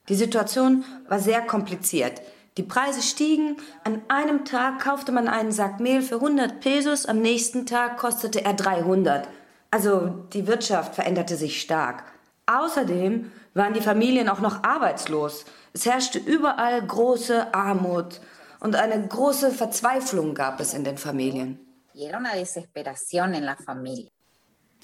Die 0.07 0.15
Situation 0.15 0.85
war 1.07 1.19
sehr 1.19 1.41
kompliziert. 1.41 2.21
Die 2.57 2.63
Preise 2.63 3.01
stiegen. 3.01 3.57
An 3.83 4.01
einem 4.07 4.45
Tag 4.45 4.79
kaufte 4.79 5.11
man 5.11 5.27
einen 5.27 5.51
Sack 5.51 5.79
Mehl 5.79 6.01
für 6.01 6.15
100 6.15 6.59
Pesos, 6.59 7.05
am 7.05 7.21
nächsten 7.21 7.65
Tag 7.65 7.97
kostete 7.97 8.43
er 8.43 8.53
300. 8.53 9.27
Also 9.71 10.25
die 10.33 10.47
Wirtschaft 10.47 10.95
veränderte 10.95 11.35
sich 11.35 11.61
stark. 11.61 12.03
Außerdem 12.47 13.31
waren 13.53 13.73
die 13.73 13.81
Familien 13.81 14.29
auch 14.29 14.39
noch 14.39 14.63
arbeitslos. 14.63 15.45
Es 15.73 15.85
herrschte 15.85 16.17
überall 16.17 16.85
große 16.85 17.53
Armut 17.53 18.21
und 18.59 18.75
eine 18.75 19.07
große 19.07 19.51
Verzweiflung 19.51 20.33
gab 20.33 20.59
es 20.59 20.73
in 20.73 20.83
den 20.83 20.97
Familien. 20.97 21.59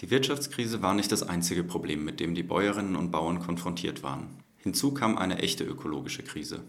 Die 0.01 0.09
Wirtschaftskrise 0.11 0.81
war 0.81 0.93
nicht 0.93 1.11
das 1.11 1.23
einzige 1.23 1.63
Problem, 1.63 2.03
mit 2.03 2.19
dem 2.19 2.35
die 2.35 2.43
Bäuerinnen 2.43 2.95
und 2.95 3.11
Bauern 3.11 3.39
konfrontiert 3.39 4.03
waren. 4.03 4.43
Hinzu 4.57 4.93
kam 4.93 5.17
eine 5.17 5.39
echte 5.39 5.63
ökologische 5.63 6.23
Krise. 6.23 6.61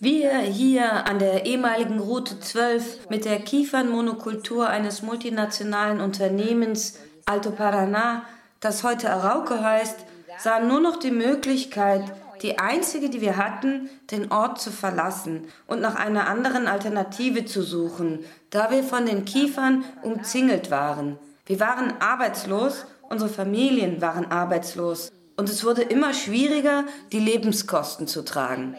Wir 0.00 0.38
hier 0.38 1.06
an 1.06 1.18
der 1.18 1.46
ehemaligen 1.46 2.00
Route 2.00 2.40
12 2.40 3.08
mit 3.10 3.24
der 3.24 3.38
Kiefernmonokultur 3.40 4.68
eines 4.68 5.02
multinationalen 5.02 6.00
Unternehmens 6.00 6.98
Alto 7.26 7.50
Paraná, 7.50 8.22
das 8.60 8.82
heute 8.82 9.10
Arauco 9.10 9.60
heißt, 9.60 10.00
sahen 10.38 10.66
nur 10.66 10.80
noch 10.80 10.96
die 10.96 11.10
Möglichkeit, 11.10 12.02
die 12.42 12.58
einzige, 12.58 13.10
die 13.10 13.20
wir 13.20 13.36
hatten, 13.36 13.90
den 14.10 14.32
Ort 14.32 14.60
zu 14.60 14.70
verlassen 14.70 15.48
und 15.66 15.80
nach 15.80 15.94
einer 15.94 16.26
anderen 16.28 16.66
Alternative 16.66 17.44
zu 17.44 17.62
suchen, 17.62 18.24
da 18.50 18.70
wir 18.70 18.82
von 18.82 19.06
den 19.06 19.24
Kiefern 19.24 19.84
umzingelt 20.02 20.70
waren. 20.70 21.18
Wir 21.46 21.60
waren 21.60 22.00
arbeitslos 22.00 22.86
Unsere 23.10 23.30
Familien 23.30 24.02
waren 24.02 24.30
arbeitslos 24.30 25.10
und 25.38 25.48
es 25.48 25.62
wurde 25.64 25.82
immer 25.82 26.12
schwieriger, 26.14 26.84
die 27.12 27.20
Lebenskosten 27.20 28.08
zu 28.08 28.24
tragen. 28.24 28.76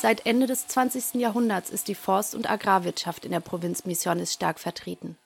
Seit 0.00 0.24
Ende 0.24 0.46
des 0.46 0.68
20. 0.68 1.14
Jahrhunderts 1.14 1.70
ist 1.70 1.88
die 1.88 1.96
Forst- 1.96 2.36
und 2.36 2.48
Agrarwirtschaft 2.48 3.24
in 3.24 3.32
der 3.32 3.40
Provinz 3.40 3.84
Misiones 3.84 4.32
stark 4.32 4.60
vertreten. 4.60 5.18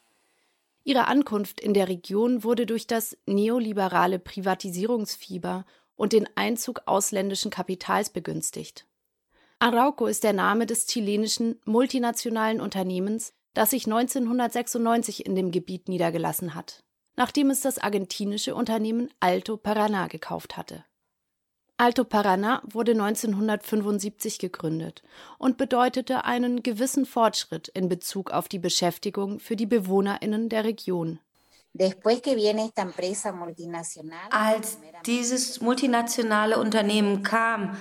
Ihre 0.85 1.07
Ankunft 1.07 1.61
in 1.61 1.75
der 1.75 1.89
Region 1.89 2.43
wurde 2.43 2.65
durch 2.65 2.87
das 2.87 3.17
neoliberale 3.27 4.19
Privatisierungsfieber 4.19 5.67
und 5.97 6.15
den 6.15 6.27
Einzug 6.35 6.81
ausländischen 6.87 7.51
Kapitals 7.51 8.09
begünstigt. 8.09 8.87
Arauco 9.59 10.07
ist 10.07 10.25
der 10.25 10.33
Name 10.33 10.65
des 10.65 10.87
chilenischen 10.87 11.61
multinationalen 11.67 12.63
Unternehmens, 12.63 13.35
das 13.55 13.71
sich 13.71 13.87
1996 13.87 15.27
in 15.27 15.35
dem 15.35 15.51
Gebiet 15.51 15.89
niedergelassen 15.89 16.55
hat, 16.55 16.85
nachdem 17.17 17.51
es 17.51 17.61
das 17.61 17.79
argentinische 17.79 18.55
Unternehmen 18.55 19.11
Alto 19.21 19.57
Paraná 19.57 20.09
gekauft 20.09 20.57
hatte. 20.57 20.85
Alto 21.77 22.05
Paraná 22.05 22.61
wurde 22.65 22.93
1975 22.93 24.39
gegründet 24.39 25.03
und 25.39 25.57
bedeutete 25.57 26.25
einen 26.25 26.63
gewissen 26.63 27.07
Fortschritt 27.07 27.69
in 27.69 27.89
Bezug 27.89 28.31
auf 28.31 28.47
die 28.47 28.61
Beschäftigung 28.61 29.41
für 29.41 29.57
die 29.57 29.67
Bewohnerinnen 29.67 30.49
der 30.49 30.65
Region. 30.65 31.19
Als 34.31 34.79
dieses 35.07 35.61
multinationale 35.61 36.59
Unternehmen 36.59 37.23
kam, 37.23 37.77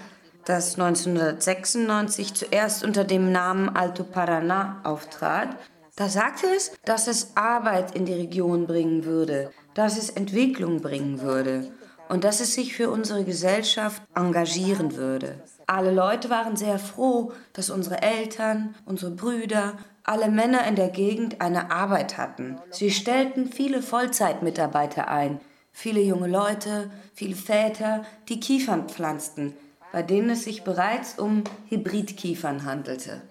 das 0.46 0.80
1996 0.80 2.34
zuerst 2.34 2.84
unter 2.84 3.04
dem 3.04 3.32
Namen 3.32 3.70
Alto 3.70 4.04
Paraná 4.04 4.84
auftrat, 4.84 5.50
da 5.96 6.08
sagte 6.08 6.48
es, 6.56 6.72
dass 6.86 7.08
es 7.08 7.36
Arbeit 7.36 7.96
in 7.96 8.06
die 8.06 8.14
Region 8.14 8.66
bringen 8.66 9.06
würde, 9.06 9.52
dass 9.74 9.98
es 9.98 10.10
Entwicklung 10.10 10.82
bringen 10.82 11.22
würde 11.22 11.72
und 12.10 12.24
dass 12.24 12.40
es 12.40 12.56
sich 12.56 12.74
für 12.74 12.90
unsere 12.90 13.24
Gesellschaft 13.24 14.02
engagieren 14.16 14.96
würde. 14.96 15.44
Alle 15.68 15.92
Leute 15.92 16.30
waren 16.30 16.56
sehr 16.56 16.80
froh, 16.80 17.34
dass 17.54 17.70
unsere 17.70 18.02
Eltern, 18.02 18.76
unsere 18.86 19.12
Brüder, 19.12 19.78
alle 20.04 20.30
Männer 20.30 20.66
in 20.68 20.76
der 20.76 20.90
Gegend 20.90 21.40
eine 21.40 21.72
Arbeit 21.72 22.18
hatten. 22.18 22.58
Sie 22.70 22.92
stellten 22.92 23.52
viele 23.52 23.82
Vollzeitmitarbeiter 23.82 25.08
ein, 25.08 25.40
viele 25.72 26.02
junge 26.02 26.28
Leute, 26.28 26.90
viele 27.14 27.36
Väter, 27.36 28.04
die 28.28 28.40
Kiefern 28.40 28.90
pflanzten, 28.90 29.54
bei 29.92 30.02
denen 30.02 30.30
es 30.30 30.44
sich 30.44 30.64
bereits 30.64 31.20
um 31.20 31.44
Hybridkiefern 31.70 32.64
handelte. 32.64 33.22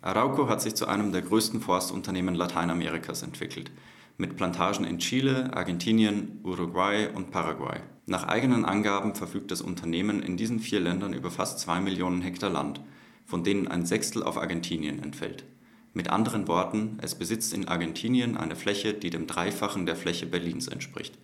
Arauco 0.00 0.48
hat 0.48 0.60
sich 0.60 0.74
zu 0.74 0.86
einem 0.86 1.12
der 1.12 1.22
größten 1.22 1.60
Forstunternehmen 1.60 2.34
Lateinamerikas 2.34 3.22
entwickelt, 3.22 3.70
mit 4.16 4.36
Plantagen 4.36 4.84
in 4.84 4.98
Chile, 4.98 5.50
Argentinien, 5.54 6.40
Uruguay 6.44 7.08
und 7.14 7.30
Paraguay. 7.30 7.80
Nach 8.06 8.26
eigenen 8.26 8.64
Angaben 8.64 9.14
verfügt 9.14 9.50
das 9.50 9.60
Unternehmen 9.60 10.22
in 10.22 10.36
diesen 10.36 10.60
vier 10.60 10.80
Ländern 10.80 11.12
über 11.12 11.30
fast 11.30 11.58
zwei 11.58 11.80
Millionen 11.80 12.22
Hektar 12.22 12.50
Land, 12.50 12.80
von 13.26 13.44
denen 13.44 13.68
ein 13.68 13.84
Sechstel 13.84 14.22
auf 14.22 14.38
Argentinien 14.38 15.02
entfällt. 15.02 15.44
Mit 15.92 16.10
anderen 16.10 16.48
Worten, 16.48 16.98
es 17.02 17.16
besitzt 17.16 17.52
in 17.52 17.68
Argentinien 17.68 18.36
eine 18.36 18.56
Fläche, 18.56 18.94
die 18.94 19.10
dem 19.10 19.26
Dreifachen 19.26 19.84
der 19.84 19.96
Fläche 19.96 20.26
Berlins 20.26 20.68
entspricht. 20.68 21.18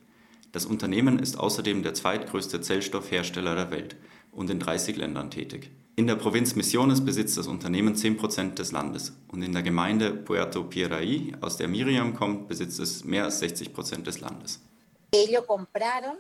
Das 0.55 0.67
Unternehmen 0.67 1.19
ist 1.19 1.37
außerdem 1.37 1.83
der 1.83 1.95
zweitgrößte 1.95 2.61
Zellstoffhersteller 2.61 3.57
der 3.57 3.73
Welt 3.73 3.97
und 4.31 4.49
in 4.51 4.61
30 4.61 4.97
Ländern 4.97 5.33
tätig. 5.33 5.73
In 5.97 6.07
der 6.07 6.15
Provinz 6.15 6.55
Misiones 6.55 7.05
besitzt 7.05 7.37
das 7.37 7.49
Unternehmen 7.49 7.97
10% 7.97 8.55
des 8.55 8.71
Landes 8.71 9.15
und 9.27 9.43
in 9.43 9.53
der 9.53 9.65
Gemeinde 9.65 10.13
Puerto 10.13 10.63
Piray, 10.63 11.33
aus 11.41 11.57
der 11.57 11.67
Miriam 11.67 12.15
kommt, 12.15 12.47
besitzt 12.47 12.79
es 12.79 13.03
mehr 13.05 13.25
als 13.25 13.43
60% 13.43 14.03
des 14.03 14.21
Landes. 14.21 14.61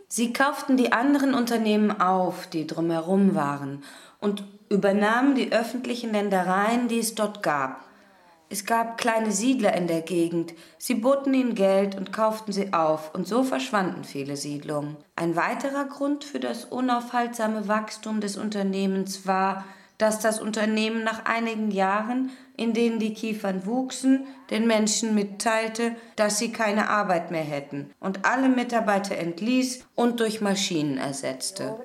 Sie 0.08 0.32
kauften 0.32 0.76
die 0.76 0.90
anderen 0.90 1.32
Unternehmen 1.32 2.00
auf, 2.00 2.48
die 2.48 2.66
drumherum 2.66 3.36
waren, 3.36 3.84
und 4.18 4.42
übernahmen 4.68 5.36
die 5.36 5.52
öffentlichen 5.52 6.10
Ländereien, 6.10 6.88
die 6.88 6.98
es 6.98 7.14
dort 7.14 7.44
gab. 7.44 7.83
Es 8.54 8.66
gab 8.66 8.98
kleine 8.98 9.32
Siedler 9.32 9.74
in 9.74 9.88
der 9.88 10.02
Gegend. 10.02 10.54
Sie 10.78 10.94
boten 10.94 11.34
ihnen 11.34 11.56
Geld 11.56 11.96
und 11.96 12.12
kauften 12.12 12.52
sie 12.52 12.72
auf, 12.72 13.12
und 13.12 13.26
so 13.26 13.42
verschwanden 13.42 14.04
viele 14.04 14.36
Siedlungen. 14.36 14.96
Ein 15.16 15.34
weiterer 15.34 15.86
Grund 15.86 16.22
für 16.22 16.38
das 16.38 16.64
unaufhaltsame 16.64 17.66
Wachstum 17.66 18.20
des 18.20 18.36
Unternehmens 18.36 19.26
war, 19.26 19.64
dass 19.98 20.20
das 20.20 20.40
Unternehmen 20.40 21.02
nach 21.02 21.24
einigen 21.24 21.72
Jahren, 21.72 22.30
in 22.56 22.74
denen 22.74 23.00
die 23.00 23.12
Kiefern 23.12 23.66
wuchsen, 23.66 24.24
den 24.50 24.68
Menschen 24.68 25.16
mitteilte, 25.16 25.96
dass 26.14 26.38
sie 26.38 26.52
keine 26.52 26.90
Arbeit 26.90 27.32
mehr 27.32 27.42
hätten 27.42 27.90
und 27.98 28.24
alle 28.24 28.48
Mitarbeiter 28.48 29.18
entließ 29.18 29.84
und 29.96 30.20
durch 30.20 30.40
Maschinen 30.40 30.96
ersetzte. 30.96 31.76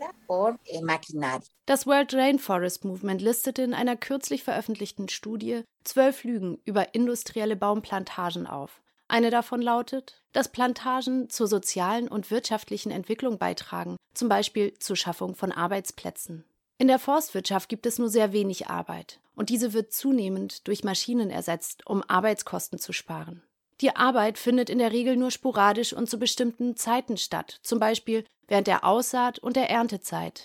Das 1.66 1.86
World 1.86 2.14
Rainforest 2.14 2.86
Movement 2.86 3.22
listete 3.22 3.64
in 3.64 3.74
einer 3.74 3.96
kürzlich 3.96 4.44
veröffentlichten 4.44 5.10
Studie 5.10 5.64
zwölf 5.84 6.24
Lügen 6.24 6.60
über 6.66 6.94
industrielle 6.94 7.56
Baumplantagen 7.56 8.48
auf. 8.48 8.82
Eine 9.08 9.32
davon 9.32 9.62
lautet, 9.62 10.22
dass 10.32 10.52
Plantagen 10.52 11.30
zur 11.30 11.48
sozialen 11.48 12.08
und 12.08 12.30
wirtschaftlichen 12.30 12.92
Entwicklung 12.92 13.40
beitragen, 13.40 13.98
zum 14.14 14.30
Beispiel 14.30 14.74
zur 14.78 14.96
Schaffung 14.96 15.36
von 15.36 15.52
Arbeitsplätzen. 15.52 16.46
In 16.78 16.88
der 16.88 17.00
Forstwirtschaft 17.00 17.68
gibt 17.68 17.86
es 17.86 17.98
nur 17.98 18.10
sehr 18.10 18.32
wenig 18.32 18.68
Arbeit 18.68 19.20
und 19.36 19.50
diese 19.50 19.74
wird 19.74 19.92
zunehmend 19.92 20.68
durch 20.68 20.84
Maschinen 20.84 21.32
ersetzt, 21.32 21.88
um 21.88 22.04
Arbeitskosten 22.08 22.78
zu 22.78 22.94
sparen. 22.94 23.42
Die 23.82 23.96
Arbeit 23.96 24.38
findet 24.38 24.70
in 24.70 24.80
der 24.80 24.92
Regel 24.92 25.16
nur 25.16 25.32
sporadisch 25.32 25.94
und 25.94 26.10
zu 26.10 26.20
bestimmten 26.20 26.76
Zeiten 26.76 27.16
statt, 27.16 27.60
zum 27.64 27.80
Beispiel 27.80 28.26
während 28.48 28.68
der 28.68 28.84
Aussaat 28.84 29.40
und 29.40 29.56
der 29.56 29.70
Erntezeit. 29.70 30.44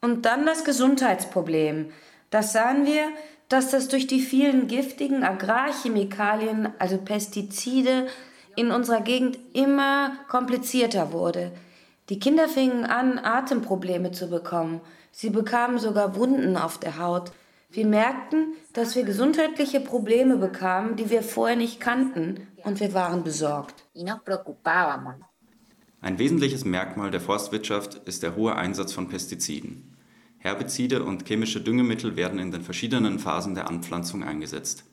Und 0.00 0.22
dann 0.24 0.46
das 0.46 0.64
Gesundheitsproblem. 0.64 1.92
Das 2.30 2.52
sahen 2.52 2.84
wir, 2.84 3.08
dass 3.48 3.70
das 3.70 3.88
durch 3.88 4.06
die 4.06 4.20
vielen 4.20 4.66
giftigen 4.66 5.24
Agrarchemikalien, 5.24 6.68
also 6.78 6.98
Pestizide, 6.98 8.06
in 8.56 8.70
unserer 8.70 9.00
Gegend 9.00 9.38
immer 9.52 10.12
komplizierter 10.28 11.12
wurde. 11.12 11.52
Die 12.08 12.18
Kinder 12.18 12.48
fingen 12.48 12.84
an, 12.84 13.18
Atemprobleme 13.18 14.12
zu 14.12 14.28
bekommen. 14.28 14.80
Sie 15.12 15.30
bekamen 15.30 15.78
sogar 15.78 16.16
Wunden 16.16 16.56
auf 16.56 16.78
der 16.78 16.98
Haut. 16.98 17.32
Wir 17.70 17.86
merkten, 17.86 18.54
dass 18.72 18.96
wir 18.96 19.04
gesundheitliche 19.04 19.80
Probleme 19.80 20.36
bekamen, 20.36 20.96
die 20.96 21.10
wir 21.10 21.22
vorher 21.22 21.56
nicht 21.56 21.80
kannten, 21.80 22.46
und 22.64 22.80
wir 22.80 22.94
waren 22.94 23.24
besorgt. 23.24 23.84
Ein 26.00 26.18
wesentliches 26.18 26.64
Merkmal 26.64 27.10
der 27.10 27.20
Forstwirtschaft 27.20 27.96
ist 28.06 28.22
der 28.22 28.36
hohe 28.36 28.56
Einsatz 28.56 28.92
von 28.92 29.08
Pestiziden. 29.08 29.97
Herbizide 30.38 31.02
und 31.02 31.26
chemische 31.26 31.60
Düngemittel 31.60 32.16
werden 32.16 32.38
in 32.38 32.52
den 32.52 32.62
verschiedenen 32.62 33.18
Phasen 33.18 33.54
der 33.54 33.68
Anpflanzung 33.68 34.22
eingesetzt. 34.22 34.84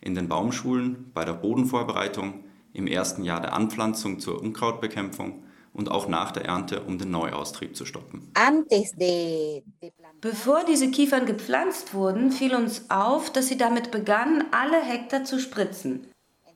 In 0.00 0.14
den 0.14 0.28
Baumschulen, 0.28 1.10
bei 1.12 1.24
der 1.24 1.34
Bodenvorbereitung, 1.34 2.44
im 2.72 2.86
ersten 2.86 3.24
Jahr 3.24 3.40
der 3.40 3.52
Anpflanzung 3.52 4.20
zur 4.20 4.40
Unkrautbekämpfung 4.40 5.42
und 5.72 5.90
auch 5.90 6.08
nach 6.08 6.32
der 6.32 6.44
Ernte, 6.44 6.82
um 6.82 6.98
den 6.98 7.10
Neuaustrieb 7.10 7.76
zu 7.76 7.84
stoppen. 7.84 8.30
Bevor 10.20 10.64
diese 10.64 10.90
Kiefern 10.90 11.26
gepflanzt 11.26 11.94
wurden, 11.94 12.30
fiel 12.30 12.54
uns 12.54 12.90
auf, 12.90 13.32
dass 13.32 13.48
sie 13.48 13.58
damit 13.58 13.90
begannen, 13.90 14.44
alle 14.52 14.80
Hektar 14.82 15.24
zu 15.24 15.40
spritzen. 15.40 16.06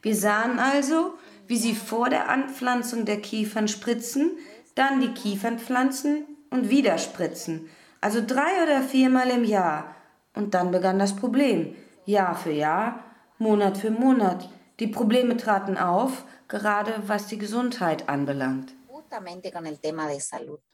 Wir 0.03 0.15
sahen 0.15 0.59
also, 0.59 1.15
wie 1.49 1.57
sie 1.57 1.75
vor 1.75 2.11
der 2.11 2.29
Anpflanzung 2.29 3.05
der 3.05 3.21
Kiefern 3.21 3.69
spritzen, 3.69 4.33
dann 4.75 5.01
die 5.01 5.09
Kiefern 5.09 5.59
pflanzen 5.59 6.25
und 6.51 6.71
wieder 6.71 6.99
spritzen. 6.99 7.69
Also 8.01 8.21
drei 8.25 8.63
oder 8.63 8.83
viermal 8.83 9.31
im 9.31 9.45
Jahr. 9.45 9.95
Und 10.35 10.55
dann 10.55 10.71
begann 10.71 10.99
das 10.99 11.17
Problem. 11.17 11.75
Jahr 12.05 12.37
für 12.37 12.53
Jahr, 12.53 13.05
Monat 13.39 13.79
für 13.79 13.91
Monat. 13.91 14.49
Die 14.81 14.87
Probleme 14.87 15.37
traten 15.37 15.79
auf, 15.79 16.25
gerade 16.49 16.95
was 17.07 17.27
die 17.27 17.39
Gesundheit 17.39 18.09
anbelangt. 18.09 18.75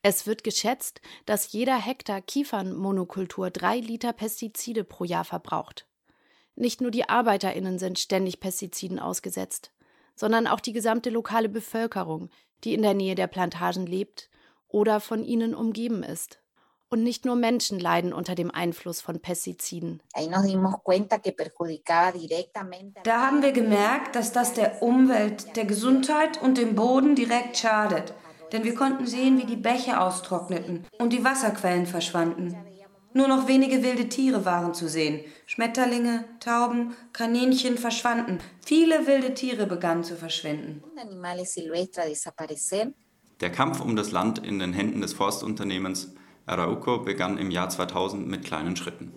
Es 0.03 0.27
wird 0.27 0.45
geschätzt, 0.45 1.01
dass 1.27 1.53
jeder 1.53 1.77
Hektar 1.77 2.21
Kiefernmonokultur 2.21 3.51
drei 3.51 3.79
Liter 3.79 4.13
Pestizide 4.13 4.85
pro 4.85 5.05
Jahr 5.05 5.25
verbraucht. 5.25 5.87
Nicht 6.55 6.81
nur 6.81 6.91
die 6.91 7.09
ArbeiterInnen 7.09 7.79
sind 7.79 7.99
ständig 7.99 8.41
Pestiziden 8.41 8.99
ausgesetzt 8.99 9.71
sondern 10.15 10.47
auch 10.47 10.61
die 10.61 10.73
gesamte 10.73 11.11
lokale 11.11 11.49
Bevölkerung, 11.49 12.31
die 12.65 12.75
in 12.75 12.83
der 12.83 12.95
Nähe 12.95 13.15
der 13.15 13.27
Plantagen 13.27 13.87
lebt 13.87 14.31
oder 14.69 15.01
von 15.01 15.25
ihnen 15.25 15.55
umgeben 15.55 16.03
ist. 16.03 16.39
Und 16.93 17.03
nicht 17.03 17.25
nur 17.25 17.37
Menschen 17.37 17.81
leiden 17.81 18.13
unter 18.13 18.35
dem 18.35 18.51
Einfluss 18.51 19.01
von 19.01 19.19
Pestiziden. 19.19 20.03
Da 23.03 23.27
haben 23.27 23.43
wir 23.43 23.53
gemerkt, 23.53 24.15
dass 24.15 24.33
das 24.33 24.53
der 24.53 24.83
Umwelt, 24.83 25.57
der 25.57 25.65
Gesundheit 25.65 26.43
und 26.43 26.59
dem 26.59 26.75
Boden 26.75 27.15
direkt 27.15 27.57
schadet. 27.57 28.13
Denn 28.53 28.65
wir 28.65 28.75
konnten 28.75 29.07
sehen, 29.07 29.39
wie 29.39 29.47
die 29.47 29.57
Bäche 29.57 29.99
austrockneten 30.03 30.85
und 30.99 31.15
die 31.15 31.25
Wasserquellen 31.25 31.87
verschwanden. 31.87 32.55
Nur 33.15 33.27
noch 33.27 33.49
wenige 33.49 33.83
wilde 33.83 34.11
Tiere 34.11 34.45
waren 34.45 34.75
zu 34.75 34.87
sehen. 34.87 35.21
Schmetterlinge, 35.47 36.27
Tauben, 36.41 36.95
Kaninchen 37.15 37.79
verschwanden. 37.79 38.39
Viele 38.67 39.07
wilde 39.07 39.33
Tiere 39.33 39.67
begannen 39.67 40.05
zu 40.05 40.15
verschwinden. 40.17 40.85
Der 43.41 43.51
Kampf 43.51 43.81
um 43.81 43.97
das 43.97 44.13
Land 44.13 44.39
in 44.45 44.59
den 44.59 44.75
Händen 44.75 45.01
des 45.01 45.15
Forstunternehmens 45.15 46.15
Arauco 46.47 46.99
begann 46.99 47.39
im 47.39 47.51
Jahr 47.51 47.69
2000 47.69 48.29
mit 48.29 48.45
kleinen 48.45 48.77
Schritten. 48.77 49.13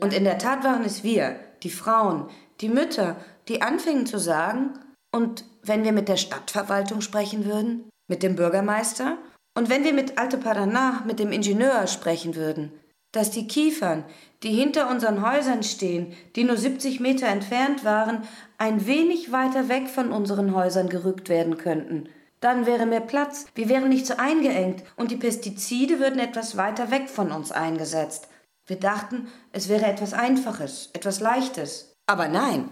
Und 0.00 0.14
in 0.14 0.24
der 0.24 0.38
Tat 0.38 0.64
waren 0.64 0.84
es 0.84 1.04
wir, 1.04 1.36
die 1.62 1.70
Frauen, 1.70 2.28
die 2.60 2.68
Mütter, 2.68 3.16
die 3.48 3.62
anfingen 3.62 4.06
zu 4.06 4.18
sagen, 4.18 4.78
Und 5.12 5.44
wenn 5.62 5.84
wir 5.84 5.92
mit 5.92 6.08
der 6.08 6.16
Stadtverwaltung 6.16 7.00
sprechen 7.00 7.44
würden? 7.44 7.88
Mit 8.08 8.22
dem 8.22 8.36
Bürgermeister? 8.36 9.18
Und 9.54 9.68
wenn 9.68 9.84
wir 9.84 9.92
mit 9.92 10.18
Alte 10.18 10.38
Paraná, 10.38 11.04
mit 11.06 11.18
dem 11.18 11.32
Ingenieur 11.32 11.86
sprechen 11.86 12.34
würden? 12.34 12.72
Dass 13.12 13.30
die 13.30 13.48
Kiefern, 13.48 14.04
die 14.42 14.52
hinter 14.52 14.88
unseren 14.88 15.28
Häusern 15.28 15.64
stehen, 15.64 16.14
die 16.36 16.44
nur 16.44 16.56
70 16.56 17.00
Meter 17.00 17.26
entfernt 17.26 17.84
waren, 17.84 18.22
ein 18.56 18.86
wenig 18.86 19.32
weiter 19.32 19.68
weg 19.68 19.88
von 19.88 20.12
unseren 20.12 20.54
Häusern 20.54 20.88
gerückt 20.88 21.28
werden 21.28 21.58
könnten. 21.58 22.08
Dann 22.40 22.64
wäre 22.66 22.86
mehr 22.86 23.00
Platz, 23.00 23.46
wir 23.54 23.68
wären 23.68 23.90
nicht 23.90 24.06
so 24.06 24.16
eingeengt 24.16 24.82
und 24.96 25.10
die 25.10 25.16
Pestizide 25.16 25.98
würden 25.98 26.20
etwas 26.20 26.56
weiter 26.56 26.90
weg 26.90 27.08
von 27.08 27.32
uns 27.32 27.52
eingesetzt. 27.52 28.28
Wir 28.66 28.78
dachten, 28.78 29.28
es 29.52 29.68
wäre 29.68 29.86
etwas 29.86 30.14
Einfaches, 30.14 30.90
etwas 30.92 31.20
Leichtes. 31.20 31.89
Aber 32.10 32.26
nein. 32.26 32.68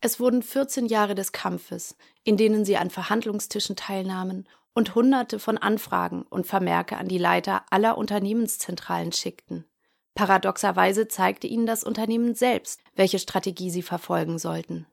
Es 0.00 0.18
wurden 0.18 0.42
14 0.42 0.86
Jahre 0.86 1.14
des 1.14 1.32
Kampfes, 1.32 1.96
in 2.24 2.38
denen 2.38 2.64
sie 2.64 2.78
an 2.78 2.88
Verhandlungstischen 2.88 3.76
teilnahmen 3.76 4.48
und 4.72 4.94
Hunderte 4.94 5.38
von 5.38 5.58
Anfragen 5.58 6.22
und 6.22 6.46
Vermerke 6.46 6.96
an 6.96 7.08
die 7.08 7.18
Leiter 7.18 7.66
aller 7.68 7.98
Unternehmenszentralen 7.98 9.12
schickten. 9.12 9.66
Paradoxerweise 10.14 11.08
zeigte 11.08 11.46
ihnen 11.46 11.66
das 11.66 11.84
Unternehmen 11.84 12.34
selbst, 12.34 12.80
welche 12.94 13.18
Strategie 13.18 13.68
sie 13.68 13.82
verfolgen 13.82 14.38
sollten. 14.38 14.86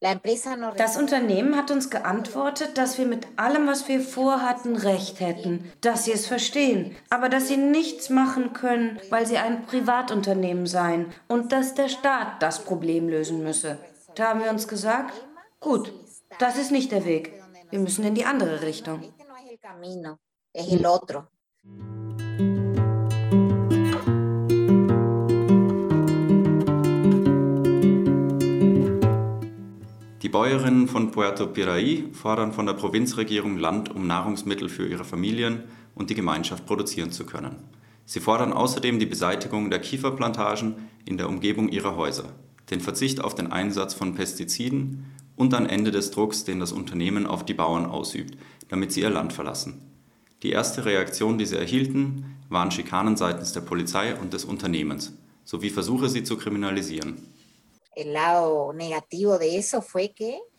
Das 0.00 0.96
Unternehmen 0.98 1.56
hat 1.56 1.70
uns 1.70 1.88
geantwortet, 1.88 2.76
dass 2.76 2.98
wir 2.98 3.06
mit 3.06 3.26
allem, 3.36 3.66
was 3.66 3.88
wir 3.88 4.00
vorhatten, 4.00 4.76
recht 4.76 5.20
hätten, 5.20 5.72
dass 5.80 6.04
sie 6.04 6.12
es 6.12 6.26
verstehen, 6.26 6.94
aber 7.08 7.30
dass 7.30 7.48
sie 7.48 7.56
nichts 7.56 8.10
machen 8.10 8.52
können, 8.52 9.00
weil 9.08 9.26
sie 9.26 9.38
ein 9.38 9.64
Privatunternehmen 9.64 10.66
seien 10.66 11.12
und 11.26 11.52
dass 11.52 11.74
der 11.74 11.88
Staat 11.88 12.42
das 12.42 12.64
Problem 12.64 13.08
lösen 13.08 13.42
müsse. 13.42 13.78
Da 14.14 14.28
haben 14.28 14.40
wir 14.40 14.50
uns 14.50 14.68
gesagt, 14.68 15.14
gut, 15.60 15.92
das 16.38 16.58
ist 16.58 16.70
nicht 16.70 16.92
der 16.92 17.06
Weg. 17.06 17.32
Wir 17.70 17.78
müssen 17.78 18.04
in 18.04 18.14
die 18.14 18.24
andere 18.24 18.60
Richtung. 18.62 19.02
Bäuerinnen 30.34 30.88
von 30.88 31.12
Puerto 31.12 31.44
Piraí 31.44 32.12
fordern 32.12 32.52
von 32.52 32.66
der 32.66 32.72
Provinzregierung 32.72 33.56
Land, 33.56 33.94
um 33.94 34.08
Nahrungsmittel 34.08 34.68
für 34.68 34.84
ihre 34.84 35.04
Familien 35.04 35.62
und 35.94 36.10
die 36.10 36.16
Gemeinschaft 36.16 36.66
produzieren 36.66 37.12
zu 37.12 37.24
können. 37.24 37.62
Sie 38.04 38.18
fordern 38.18 38.52
außerdem 38.52 38.98
die 38.98 39.06
Beseitigung 39.06 39.70
der 39.70 39.78
Kieferplantagen 39.78 40.74
in 41.04 41.18
der 41.18 41.28
Umgebung 41.28 41.68
ihrer 41.68 41.94
Häuser, 41.94 42.24
den 42.72 42.80
Verzicht 42.80 43.22
auf 43.22 43.36
den 43.36 43.52
Einsatz 43.52 43.94
von 43.94 44.16
Pestiziden 44.16 45.04
und 45.36 45.54
ein 45.54 45.66
Ende 45.66 45.92
des 45.92 46.10
Drucks, 46.10 46.42
den 46.42 46.58
das 46.58 46.72
Unternehmen 46.72 47.28
auf 47.28 47.44
die 47.44 47.54
Bauern 47.54 47.86
ausübt, 47.86 48.36
damit 48.66 48.90
sie 48.90 49.02
ihr 49.02 49.10
Land 49.10 49.32
verlassen. 49.32 49.82
Die 50.42 50.50
erste 50.50 50.84
Reaktion, 50.84 51.38
die 51.38 51.46
sie 51.46 51.58
erhielten, 51.58 52.38
waren 52.48 52.72
Schikanen 52.72 53.16
seitens 53.16 53.52
der 53.52 53.60
Polizei 53.60 54.16
und 54.16 54.32
des 54.32 54.44
Unternehmens, 54.44 55.16
sowie 55.44 55.70
Versuche, 55.70 56.08
sie 56.08 56.24
zu 56.24 56.36
kriminalisieren. 56.36 57.18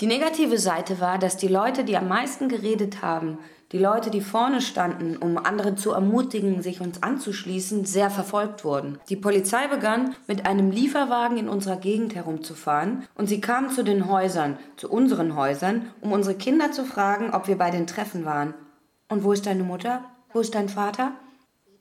Die 0.02 0.08
negative 0.08 0.58
Seite 0.58 1.00
war, 1.00 1.17
dass 1.17 1.38
die 1.38 1.48
Leute, 1.48 1.84
die 1.84 1.98
am 1.98 2.08
meisten 2.08 2.50
geredet 2.50 3.02
haben, 3.02 3.39
die 3.71 3.80
Leute, 3.80 4.12
die 4.12 4.21
vorne 4.21 4.62
standen, 4.62 5.17
um 5.17 5.38
andere 5.38 5.76
zu 5.76 5.91
ermutigen, 5.91 6.62
sich 6.62 6.82
uns 6.82 7.02
anzuschließen, 7.02 7.84
sehr 7.86 8.10
verfolgt 8.10 8.63
wurden. 8.63 9.00
Die 9.10 9.15
Polizei 9.15 9.67
begann, 9.67 10.15
mit 10.28 10.45
einem 10.45 10.69
Lieferwagen 10.69 11.38
in 11.38 11.50
unserer 11.50 11.78
Gegend 11.78 12.13
herumzufahren 12.15 13.08
und 13.15 13.28
sie 13.28 13.41
kam 13.41 13.71
zu 13.71 13.84
den 13.84 14.08
Häusern, 14.08 14.58
zu 14.78 14.89
unseren 14.89 15.36
Häusern, 15.36 15.91
um 16.02 16.12
unsere 16.12 16.36
Kinder 16.36 16.71
zu 16.71 16.86
fragen, 16.86 17.34
ob 17.34 17.48
wir 17.48 17.58
bei 17.58 17.71
den 17.71 17.88
Treffen 17.88 18.24
waren. 18.24 18.54
Und 19.10 19.24
wo 19.24 19.32
ist 19.32 19.45
deine 19.45 19.63
Mutter? 19.63 20.06
Wo 20.32 20.39
ist 20.39 20.56
dein 20.56 20.69
Vater? 20.69 21.13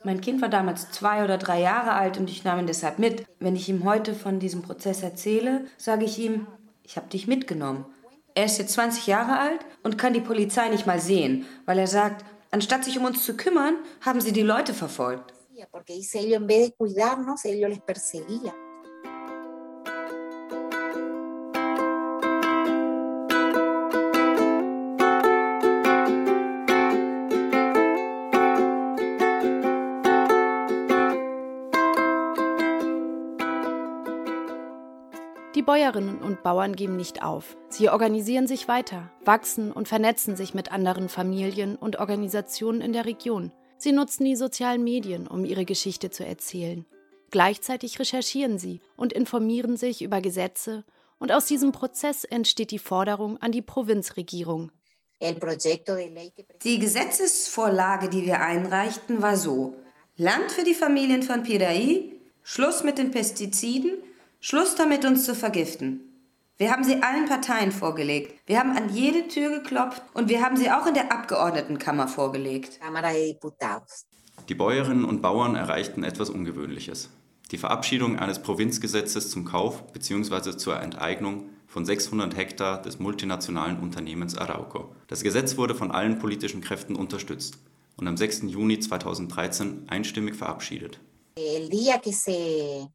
Mein 0.05 0.21
Kind 0.21 0.43
war 0.43 0.51
damals 0.51 0.91
zwei 0.91 1.25
oder 1.25 1.39
drei 1.39 1.61
Jahre 1.61 1.93
alt 1.93 2.19
und 2.19 2.29
ich 2.29 2.45
nahm 2.45 2.59
ihn 2.59 2.67
deshalb 2.67 2.99
mit. 2.99 3.25
Wenn 3.41 3.57
ich 3.57 3.71
ihm 3.71 3.85
heute 3.85 4.15
von 4.15 4.39
diesem 4.39 4.61
Prozess 4.61 5.03
erzähle, 5.03 5.65
sage 5.79 6.05
ich 6.05 6.19
ihm, 6.19 6.47
ich 6.83 6.97
habe 6.97 7.09
dich 7.09 7.27
mitgenommen. 7.27 7.87
Er 8.35 8.45
ist 8.45 8.59
jetzt 8.59 8.75
20 8.75 9.07
Jahre 9.07 9.39
alt 9.39 9.61
und 9.83 9.97
kann 9.97 10.13
die 10.13 10.21
Polizei 10.21 10.69
nicht 10.69 10.87
mal 10.87 11.01
sehen, 11.01 11.47
weil 11.65 11.79
er 11.79 11.87
sagt, 11.87 12.25
anstatt 12.51 12.85
sich 12.85 12.99
um 12.99 13.07
uns 13.07 13.25
zu 13.25 13.35
kümmern, 13.35 13.77
haben 14.03 14.21
sie 14.21 14.33
die 14.33 14.43
Leute 14.43 14.75
verfolgt. 14.75 15.33
Bäuerinnen 35.65 36.19
und 36.23 36.43
Bauern 36.43 36.77
geben 36.77 36.97
nicht 36.97 37.23
auf. 37.23 37.57
Sie 37.69 37.89
organisieren 37.89 38.47
sich 38.47 38.69
weiter, 38.69 39.11
wachsen 39.25 39.73
und 39.73 39.89
vernetzen 39.89 40.37
sich 40.37 40.55
mit 40.55 40.73
anderen 40.73 41.09
Familien 41.09 41.77
und 41.77 41.99
Organisationen 41.99 42.81
in 42.81 42.93
der 42.93 43.07
Region. 43.07 43.53
Sie 43.77 43.93
nutzen 43.93 44.25
die 44.25 44.37
sozialen 44.37 44.85
Medien, 44.85 45.27
um 45.27 45.45
ihre 45.45 45.65
Geschichte 45.65 46.11
zu 46.11 46.25
erzählen. 46.25 46.87
Gleichzeitig 47.31 47.99
recherchieren 47.99 48.59
sie 48.59 48.81
und 48.97 49.13
informieren 49.13 49.77
sich 49.77 50.03
über 50.03 50.21
Gesetze, 50.21 50.85
und 51.19 51.33
aus 51.33 51.47
diesem 51.47 51.73
Prozess 51.73 52.25
entsteht 52.25 52.71
die 52.71 52.79
Forderung 52.79 53.39
an 53.39 53.53
die 53.53 53.63
Provinzregierung. 53.63 54.71
Die 56.63 56.79
Gesetzesvorlage, 56.79 58.09
die 58.09 58.27
wir 58.27 58.41
einreichten, 58.41 59.23
war 59.23 59.37
so: 59.37 59.75
Land 60.17 60.53
für 60.53 60.65
die 60.65 60.75
Familien 60.75 61.23
von 61.23 61.45
Piraí, 61.45 62.13
Schluss 62.43 62.85
mit 62.85 62.99
den 62.99 63.11
Pestiziden 63.11 63.93
Schluss 64.47 64.75
damit, 64.75 65.07
uns 65.07 65.25
zu 65.25 65.35
vergiften. 65.35 66.01
Wir 66.59 66.71
haben 66.71 66.85
sie 66.85 67.03
allen 67.03 67.25
Parteien 67.25 67.73
vorgelegt. 67.73 68.43
Wir 68.45 68.59
haben 68.59 68.77
an 68.77 68.95
jede 68.95 69.27
Tür 69.27 69.49
geklopft 69.49 70.03
und 70.13 70.29
wir 70.29 70.43
haben 70.43 70.59
sie 70.59 70.71
auch 70.71 70.87
in 70.87 70.93
der 70.93 71.11
Abgeordnetenkammer 71.11 72.09
vorgelegt. 72.09 72.79
Die 74.47 74.55
Bäuerinnen 74.55 75.07
und 75.07 75.23
Bauern 75.23 75.55
erreichten 75.55 76.05
etwas 76.05 76.29
Ungewöhnliches. 76.29 77.09
Die 77.53 77.57
Verabschiedung 77.57 78.19
eines 78.19 78.43
Provinzgesetzes 78.43 79.31
zum 79.31 79.47
Kauf 79.47 79.91
bzw. 79.95 80.59
zur 80.59 80.79
Enteignung 80.79 81.49
von 81.67 81.87
600 81.87 82.37
Hektar 82.37 82.83
des 82.83 82.99
multinationalen 82.99 83.79
Unternehmens 83.79 84.37
Arauco. 84.37 84.95
Das 85.07 85.23
Gesetz 85.23 85.57
wurde 85.57 85.75
von 85.75 85.91
allen 85.91 86.19
politischen 86.19 86.61
Kräften 86.61 86.97
unterstützt 86.97 87.57
und 87.97 88.07
am 88.07 88.19
6. 88.19 88.43
Juni 88.49 88.79
2013 88.79 89.87
einstimmig 89.89 90.35
verabschiedet. 90.35 91.01
El 91.35 91.71
día 91.71 91.99
que 91.99 92.13
se 92.13 92.91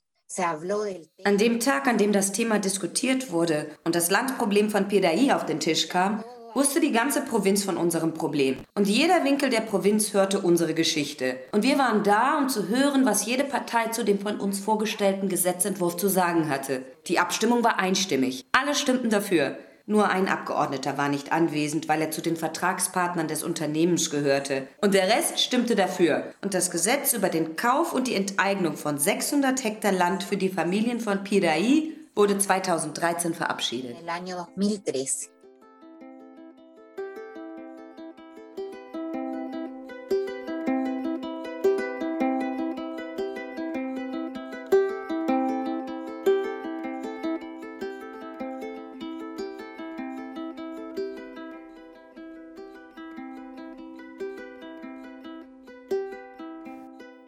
an 1.23 1.37
dem 1.37 1.59
Tag, 1.59 1.87
an 1.87 1.97
dem 1.97 2.11
das 2.11 2.31
Thema 2.31 2.59
diskutiert 2.59 3.31
wurde 3.31 3.67
und 3.83 3.95
das 3.95 4.11
Landproblem 4.11 4.69
von 4.69 4.87
Pidai 4.87 5.33
auf 5.33 5.45
den 5.45 5.59
Tisch 5.59 5.89
kam, 5.89 6.23
wusste 6.53 6.79
die 6.79 6.91
ganze 6.91 7.21
Provinz 7.21 7.63
von 7.63 7.77
unserem 7.77 8.13
Problem. 8.13 8.57
Und 8.75 8.87
jeder 8.87 9.23
Winkel 9.23 9.49
der 9.49 9.61
Provinz 9.61 10.13
hörte 10.13 10.39
unsere 10.39 10.73
Geschichte. 10.73 11.37
Und 11.51 11.63
wir 11.63 11.77
waren 11.77 12.03
da, 12.03 12.37
um 12.37 12.49
zu 12.49 12.67
hören, 12.67 13.05
was 13.05 13.25
jede 13.25 13.43
Partei 13.43 13.87
zu 13.87 14.03
dem 14.03 14.19
von 14.19 14.39
uns 14.39 14.59
vorgestellten 14.59 15.29
Gesetzentwurf 15.29 15.97
zu 15.97 16.07
sagen 16.07 16.49
hatte. 16.49 16.83
Die 17.07 17.19
Abstimmung 17.19 17.63
war 17.63 17.79
einstimmig. 17.79 18.45
Alle 18.51 18.75
stimmten 18.75 19.09
dafür. 19.09 19.57
Nur 19.89 20.09
ein 20.09 20.27
Abgeordneter 20.27 20.99
war 20.99 21.09
nicht 21.09 21.31
anwesend, 21.31 21.89
weil 21.89 21.99
er 21.99 22.11
zu 22.11 22.21
den 22.21 22.35
Vertragspartnern 22.35 23.27
des 23.27 23.41
Unternehmens 23.41 24.11
gehörte. 24.11 24.67
Und 24.81 24.93
der 24.93 25.07
Rest 25.07 25.39
stimmte 25.39 25.75
dafür. 25.75 26.31
Und 26.43 26.53
das 26.53 26.69
Gesetz 26.69 27.13
über 27.13 27.29
den 27.29 27.55
Kauf 27.55 27.91
und 27.91 28.05
die 28.07 28.13
Enteignung 28.13 28.77
von 28.77 28.99
600 28.99 29.63
Hektar 29.63 29.91
Land 29.91 30.21
für 30.21 30.37
die 30.37 30.49
Familien 30.49 30.99
von 30.99 31.23
Piraí 31.23 31.93
wurde 32.15 32.37
2013 32.37 33.33
verabschiedet. 33.33 33.95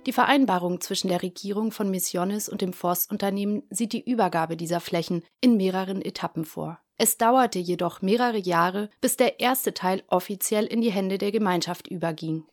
Die 0.08 0.14
Vereinbarung 0.14 0.82
zwischen 0.82 1.10
der 1.10 1.22
Regierung 1.22 1.72
von 1.72 1.92
Misiones 1.92 2.50
und 2.50 2.62
dem 2.62 2.74
Forstunternehmen 2.74 3.64
sieht 3.70 3.94
die 3.94 4.10
Übergabe 4.10 4.58
dieser 4.58 4.80
Flächen 4.80 5.24
in 5.42 5.58
mehreren 5.58 6.02
Etappen 6.02 6.44
vor. 6.44 6.80
Es 6.98 7.18
dauerte 7.18 7.60
jedoch 7.60 8.02
mehrere 8.02 8.38
Jahre, 8.38 8.90
bis 9.00 9.16
der 9.16 9.40
erste 9.40 9.74
Teil 9.74 10.04
offiziell 10.08 10.66
in 10.66 10.82
die 10.82 10.92
Hände 10.92 11.18
der 11.18 11.32
Gemeinschaft 11.32 11.88
überging. 11.88 12.46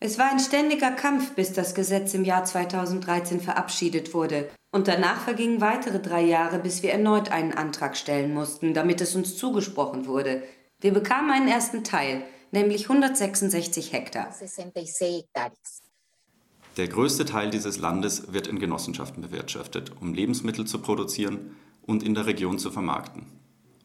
Es 0.00 0.18
war 0.18 0.30
ein 0.30 0.40
ständiger 0.40 0.90
Kampf, 0.92 1.34
bis 1.34 1.52
das 1.52 1.74
Gesetz 1.74 2.14
im 2.14 2.24
Jahr 2.24 2.44
2013 2.44 3.40
verabschiedet 3.40 4.14
wurde. 4.14 4.48
Und 4.72 4.88
danach 4.88 5.20
vergingen 5.20 5.60
weitere 5.60 6.00
drei 6.00 6.22
Jahre, 6.22 6.58
bis 6.58 6.82
wir 6.82 6.92
erneut 6.92 7.30
einen 7.30 7.54
Antrag 7.54 7.96
stellen 7.96 8.34
mussten, 8.34 8.74
damit 8.74 9.00
es 9.00 9.14
uns 9.14 9.36
zugesprochen 9.36 10.06
wurde. 10.06 10.42
Wir 10.80 10.92
bekamen 10.92 11.30
einen 11.30 11.48
ersten 11.48 11.84
Teil, 11.84 12.22
nämlich 12.50 12.84
166 12.84 13.92
Hektar. 13.92 14.32
Der 16.80 16.88
größte 16.88 17.26
Teil 17.26 17.50
dieses 17.50 17.78
Landes 17.78 18.32
wird 18.32 18.46
in 18.46 18.58
Genossenschaften 18.58 19.20
bewirtschaftet, 19.22 19.92
um 20.00 20.14
Lebensmittel 20.14 20.66
zu 20.66 20.78
produzieren 20.78 21.50
und 21.82 22.02
in 22.02 22.14
der 22.14 22.24
Region 22.24 22.58
zu 22.58 22.70
vermarkten. 22.70 23.26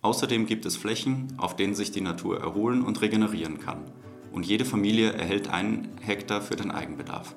Außerdem 0.01 0.45
gibt 0.45 0.65
es 0.65 0.77
Flächen, 0.77 1.33
auf 1.35 1.57
denen 1.57 1.75
sich 1.75 1.91
die 1.91 1.99
Natur 1.99 2.39
erholen 2.39 2.83
und 2.83 3.01
regenerieren 3.01 3.59
kann. 3.59 3.91
Und 4.31 4.45
jede 4.45 4.63
Familie 4.63 5.11
erhält 5.11 5.49
einen 5.49 5.89
Hektar 5.99 6.41
für 6.41 6.55
den 6.55 6.71
Eigenbedarf. 6.71 7.35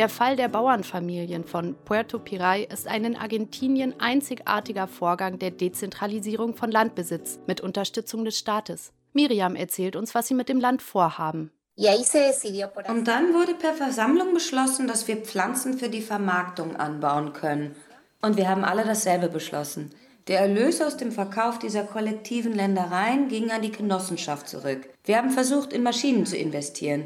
Der 0.00 0.08
Fall 0.08 0.34
der 0.34 0.48
Bauernfamilien 0.48 1.44
von 1.44 1.76
Puerto 1.84 2.18
Piray 2.18 2.66
ist 2.72 2.88
ein 2.88 3.04
in 3.04 3.16
Argentinien 3.16 4.00
einzigartiger 4.00 4.86
Vorgang 4.86 5.38
der 5.38 5.50
Dezentralisierung 5.50 6.54
von 6.54 6.70
Landbesitz 6.70 7.38
mit 7.46 7.60
Unterstützung 7.60 8.24
des 8.24 8.38
Staates. 8.38 8.94
Miriam 9.12 9.54
erzählt 9.56 9.96
uns, 9.96 10.14
was 10.14 10.26
sie 10.26 10.32
mit 10.32 10.48
dem 10.48 10.58
Land 10.58 10.80
vorhaben. 10.80 11.50
Und 11.76 13.08
dann 13.08 13.34
wurde 13.34 13.52
per 13.52 13.74
Versammlung 13.74 14.32
beschlossen, 14.32 14.86
dass 14.86 15.06
wir 15.06 15.18
Pflanzen 15.18 15.76
für 15.76 15.90
die 15.90 16.00
Vermarktung 16.00 16.76
anbauen 16.76 17.34
können. 17.34 17.76
Und 18.22 18.38
wir 18.38 18.48
haben 18.48 18.64
alle 18.64 18.86
dasselbe 18.86 19.28
beschlossen. 19.28 19.90
Der 20.28 20.40
Erlös 20.40 20.80
aus 20.80 20.96
dem 20.96 21.12
Verkauf 21.12 21.58
dieser 21.58 21.84
kollektiven 21.84 22.54
Ländereien 22.54 23.28
ging 23.28 23.50
an 23.50 23.60
die 23.60 23.72
Genossenschaft 23.72 24.48
zurück. 24.48 24.88
Wir 25.04 25.18
haben 25.18 25.30
versucht, 25.30 25.74
in 25.74 25.82
Maschinen 25.82 26.24
zu 26.24 26.38
investieren. 26.38 27.04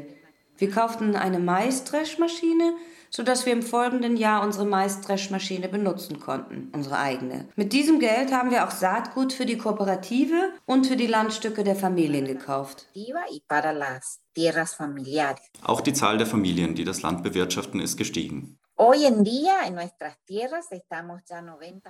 Wir 0.57 0.71
kauften 0.71 1.15
eine 1.15 1.39
Maisdreschmaschine, 1.39 2.75
sodass 3.09 3.45
wir 3.45 3.53
im 3.53 3.61
folgenden 3.61 4.17
Jahr 4.17 4.43
unsere 4.43 4.65
Maisdreschmaschine 4.65 5.69
benutzen 5.69 6.19
konnten, 6.19 6.69
unsere 6.73 6.97
eigene. 6.97 7.47
Mit 7.55 7.73
diesem 7.73 7.99
Geld 7.99 8.31
haben 8.31 8.51
wir 8.51 8.65
auch 8.65 8.71
Saatgut 8.71 9.33
für 9.33 9.45
die 9.45 9.57
Kooperative 9.57 10.51
und 10.65 10.87
für 10.87 10.95
die 10.95 11.07
Landstücke 11.07 11.63
der 11.63 11.75
Familien 11.75 12.25
gekauft. 12.25 12.87
Auch 15.63 15.81
die 15.81 15.93
Zahl 15.93 16.17
der 16.17 16.27
Familien, 16.27 16.75
die 16.75 16.83
das 16.83 17.01
Land 17.01 17.23
bewirtschaften, 17.23 17.79
ist 17.79 17.97
gestiegen. 17.97 18.57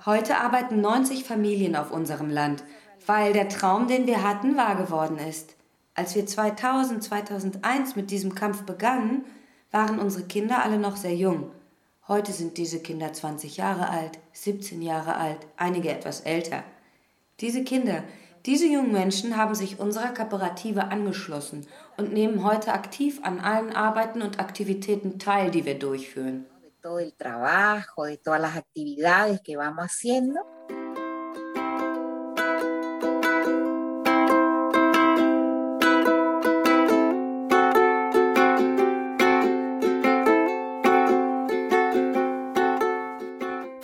Heute 0.06 0.36
arbeiten 0.36 0.80
90 0.80 1.24
Familien 1.24 1.74
auf 1.74 1.90
unserem 1.90 2.30
Land, 2.30 2.62
weil 3.06 3.32
der 3.32 3.48
Traum, 3.48 3.88
den 3.88 4.06
wir 4.06 4.22
hatten, 4.22 4.56
wahr 4.56 4.76
geworden 4.76 5.18
ist. 5.18 5.56
Als 5.96 6.14
wir 6.14 6.26
2000, 6.26 7.02
2001 7.02 7.96
mit 7.96 8.10
diesem 8.10 8.34
Kampf 8.34 8.64
begannen, 8.64 9.24
waren 9.70 9.98
unsere 9.98 10.24
Kinder 10.24 10.62
alle 10.62 10.78
noch 10.78 10.96
sehr 10.96 11.14
jung. 11.14 11.50
Heute 12.06 12.32
sind 12.32 12.58
diese 12.58 12.80
Kinder 12.80 13.14
20 13.14 13.56
Jahre 13.56 13.88
alt, 13.88 14.18
17 14.32 14.82
Jahre 14.82 15.16
alt, 15.16 15.38
einige 15.56 15.90
etwas 15.90 16.20
älter. 16.20 16.64
Diese 17.40 17.64
Kinder, 17.64 18.04
diese 18.44 18.66
jungen 18.66 18.92
Menschen 18.92 19.38
haben 19.38 19.54
sich 19.54 19.80
unserer 19.80 20.12
Kooperative 20.12 20.84
angeschlossen 20.84 21.66
und 21.96 22.12
nehmen 22.12 22.44
heute 22.44 22.74
aktiv 22.74 23.20
an 23.22 23.40
allen 23.40 23.74
Arbeiten 23.74 24.20
und 24.20 24.38
Aktivitäten 24.38 25.18
teil, 25.18 25.50
die 25.50 25.64
wir 25.64 25.78
durchführen. 25.78 26.44
todo 26.86 27.00
el 27.00 27.14
trabajo, 27.14 28.04
de 28.04 28.16
todas 28.16 28.40
las 28.40 28.56
actividades 28.56 29.40
que 29.40 29.56
vamos 29.56 29.86
haciendo. 29.86 30.55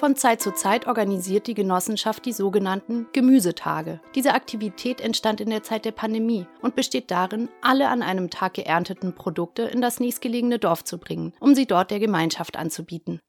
Von 0.03 0.17
Zeit 0.17 0.43
zu 0.43 0.51
Zeit 0.51 0.89
organisiert 0.89 1.47
die 1.47 1.55
Genossenschaft 1.55 2.27
die 2.27 2.33
sogenannten 2.33 3.07
Gemüsetage. 3.13 4.01
Diese 4.17 4.35
Aktivität 4.35 5.01
entstand 5.01 5.41
in 5.41 5.49
der 5.49 5.63
Zeit 5.63 5.85
der 5.85 5.93
Pandemie 5.93 6.49
und 6.61 6.75
besteht 6.75 7.13
darin, 7.13 7.49
alle 7.61 7.87
an 7.87 8.03
einem 8.03 8.29
Tag 8.29 8.55
geernteten 8.55 9.15
Produkte 9.15 9.63
in 9.63 9.81
das 9.81 10.01
nächstgelegene 10.01 10.59
Dorf 10.59 10.83
zu 10.83 10.99
bringen, 10.99 11.35
um 11.39 11.55
sie 11.55 11.67
dort 11.67 11.93
der 11.93 12.01
Gemeinschaft 12.01 12.57
anzubieten. 12.57 13.21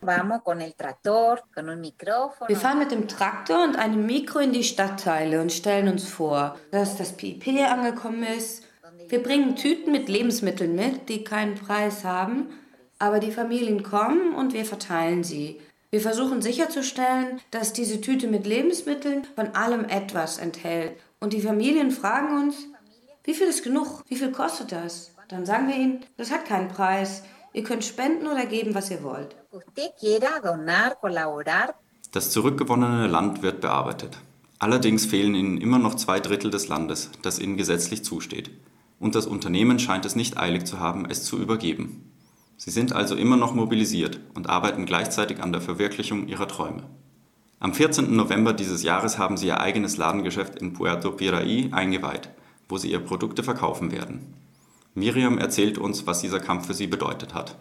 Wir 0.00 0.08
fahren 2.56 2.78
mit 2.80 2.90
dem 2.90 3.06
Traktor 3.06 3.62
und 3.62 3.76
einem 3.76 4.04
Mikro 4.04 4.40
in 4.40 4.52
die 4.52 4.64
Stadtteile 4.64 5.40
und 5.40 5.52
stellen 5.52 5.86
uns 5.86 6.08
vor, 6.08 6.56
dass 6.72 6.96
das 6.96 7.16
PIP 7.16 7.46
angekommen 7.70 8.24
ist. 8.24 8.64
Wir 9.06 9.22
bringen 9.22 9.54
Tüten 9.54 9.92
mit 9.92 10.08
Lebensmitteln 10.08 10.74
mit, 10.74 11.08
die 11.08 11.22
keinen 11.22 11.54
Preis 11.54 12.02
haben, 12.02 12.48
aber 12.98 13.20
die 13.20 13.30
Familien 13.30 13.84
kommen 13.84 14.34
und 14.34 14.54
wir 14.54 14.64
verteilen 14.64 15.22
sie. 15.22 15.60
Wir 15.96 16.02
versuchen 16.02 16.42
sicherzustellen, 16.42 17.40
dass 17.50 17.72
diese 17.72 18.02
Tüte 18.02 18.28
mit 18.28 18.46
Lebensmitteln 18.46 19.22
von 19.34 19.54
allem 19.54 19.86
etwas 19.86 20.36
enthält. 20.36 20.92
Und 21.20 21.32
die 21.32 21.40
Familien 21.40 21.90
fragen 21.90 22.36
uns, 22.36 22.54
wie 23.24 23.32
viel 23.32 23.46
ist 23.46 23.64
genug? 23.64 24.02
Wie 24.06 24.16
viel 24.16 24.30
kostet 24.30 24.72
das? 24.72 25.12
Dann 25.28 25.46
sagen 25.46 25.68
wir 25.68 25.74
ihnen, 25.74 26.04
das 26.18 26.30
hat 26.30 26.44
keinen 26.44 26.68
Preis. 26.68 27.22
Ihr 27.54 27.64
könnt 27.64 27.82
spenden 27.82 28.26
oder 28.26 28.44
geben, 28.44 28.74
was 28.74 28.90
ihr 28.90 29.02
wollt. 29.02 29.36
Das 32.12 32.30
zurückgewonnene 32.30 33.06
Land 33.06 33.40
wird 33.40 33.62
bearbeitet. 33.62 34.18
Allerdings 34.58 35.06
fehlen 35.06 35.34
ihnen 35.34 35.58
immer 35.58 35.78
noch 35.78 35.94
zwei 35.94 36.20
Drittel 36.20 36.50
des 36.50 36.68
Landes, 36.68 37.10
das 37.22 37.38
ihnen 37.38 37.56
gesetzlich 37.56 38.04
zusteht. 38.04 38.50
Und 39.00 39.14
das 39.14 39.26
Unternehmen 39.26 39.78
scheint 39.78 40.04
es 40.04 40.14
nicht 40.14 40.36
eilig 40.36 40.66
zu 40.66 40.78
haben, 40.78 41.06
es 41.08 41.24
zu 41.24 41.38
übergeben. 41.38 42.12
Sie 42.58 42.70
sind 42.70 42.94
also 42.94 43.16
immer 43.16 43.36
noch 43.36 43.54
mobilisiert 43.54 44.20
und 44.34 44.48
arbeiten 44.48 44.86
gleichzeitig 44.86 45.42
an 45.42 45.52
der 45.52 45.60
Verwirklichung 45.60 46.26
ihrer 46.26 46.48
Träume. 46.48 46.84
Am 47.58 47.74
14. 47.74 48.14
November 48.14 48.52
dieses 48.52 48.82
Jahres 48.82 49.18
haben 49.18 49.36
sie 49.36 49.48
ihr 49.48 49.60
eigenes 49.60 49.96
Ladengeschäft 49.96 50.56
in 50.56 50.72
Puerto 50.72 51.10
Piraí 51.10 51.72
eingeweiht, 51.72 52.30
wo 52.68 52.78
sie 52.78 52.90
ihre 52.90 53.00
Produkte 53.00 53.42
verkaufen 53.42 53.92
werden. 53.92 54.34
Miriam 54.94 55.38
erzählt 55.38 55.76
uns, 55.76 56.06
was 56.06 56.20
dieser 56.20 56.40
Kampf 56.40 56.66
für 56.66 56.74
sie 56.74 56.86
bedeutet 56.86 57.34
hat. 57.34 57.56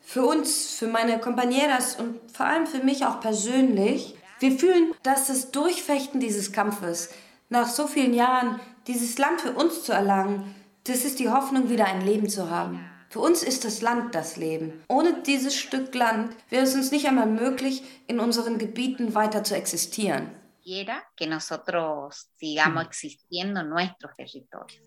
Für 0.00 0.22
uns, 0.22 0.74
für 0.78 0.86
meine 0.86 1.18
Compañeras 1.18 1.98
und 1.98 2.30
vor 2.30 2.46
allem 2.46 2.66
für 2.66 2.82
mich 2.84 3.04
auch 3.06 3.20
persönlich, 3.20 4.14
wir 4.38 4.52
fühlen, 4.52 4.94
dass 5.02 5.26
das 5.26 5.50
Durchfechten 5.50 6.20
dieses 6.20 6.52
Kampfes 6.52 7.10
nach 7.50 7.68
so 7.68 7.86
vielen 7.86 8.14
Jahren 8.14 8.60
dieses 8.86 9.18
Land 9.18 9.40
für 9.40 9.52
uns 9.52 9.82
zu 9.82 9.92
erlangen, 9.92 10.54
das 10.84 11.04
ist 11.04 11.18
die 11.18 11.28
Hoffnung, 11.28 11.68
wieder 11.68 11.86
ein 11.86 12.00
Leben 12.04 12.28
zu 12.28 12.50
haben. 12.50 12.84
Für 13.08 13.20
uns 13.20 13.42
ist 13.42 13.64
das 13.64 13.82
Land 13.82 14.14
das 14.14 14.36
Leben. 14.36 14.84
Ohne 14.88 15.22
dieses 15.22 15.56
Stück 15.56 15.94
Land 15.94 16.34
wäre 16.48 16.64
es 16.64 16.74
uns 16.74 16.92
nicht 16.92 17.06
einmal 17.06 17.26
möglich, 17.26 17.82
in 18.06 18.20
unseren 18.20 18.58
Gebieten 18.58 19.14
weiter 19.14 19.42
zu 19.42 19.56
existieren. 19.56 20.30
Quiera 20.62 21.02
que 21.16 21.26
nosotros 21.26 22.30
sigamos 22.36 22.84
existiendo 22.84 23.60
en 23.60 23.70
nuestros 23.70 24.12
territorios. 24.16 24.84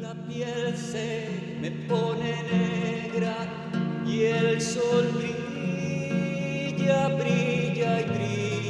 La 0.00 0.14
piel 0.14 0.76
se 0.76 1.58
me 1.60 1.72
pone 1.88 2.42
negra 2.44 3.34
y 4.06 4.22
el 4.22 4.60
sol 4.60 5.10
brilla, 5.12 7.08
brilla 7.08 8.00
y 8.00 8.04
brilla. 8.04 8.67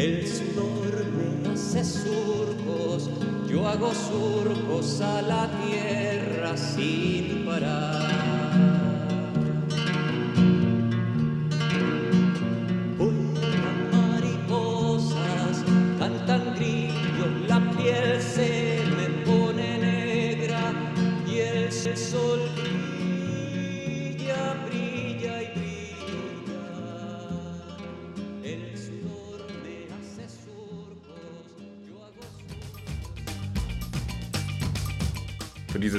El 0.00 0.26
sudor 0.26 1.04
me 1.12 1.50
hace 1.50 1.84
surcos, 1.84 3.10
yo 3.46 3.68
hago 3.68 3.92
surcos 3.92 4.98
a 5.02 5.20
la 5.20 5.50
tierra 5.60 6.56
sin 6.56 7.44
parar. 7.44 8.99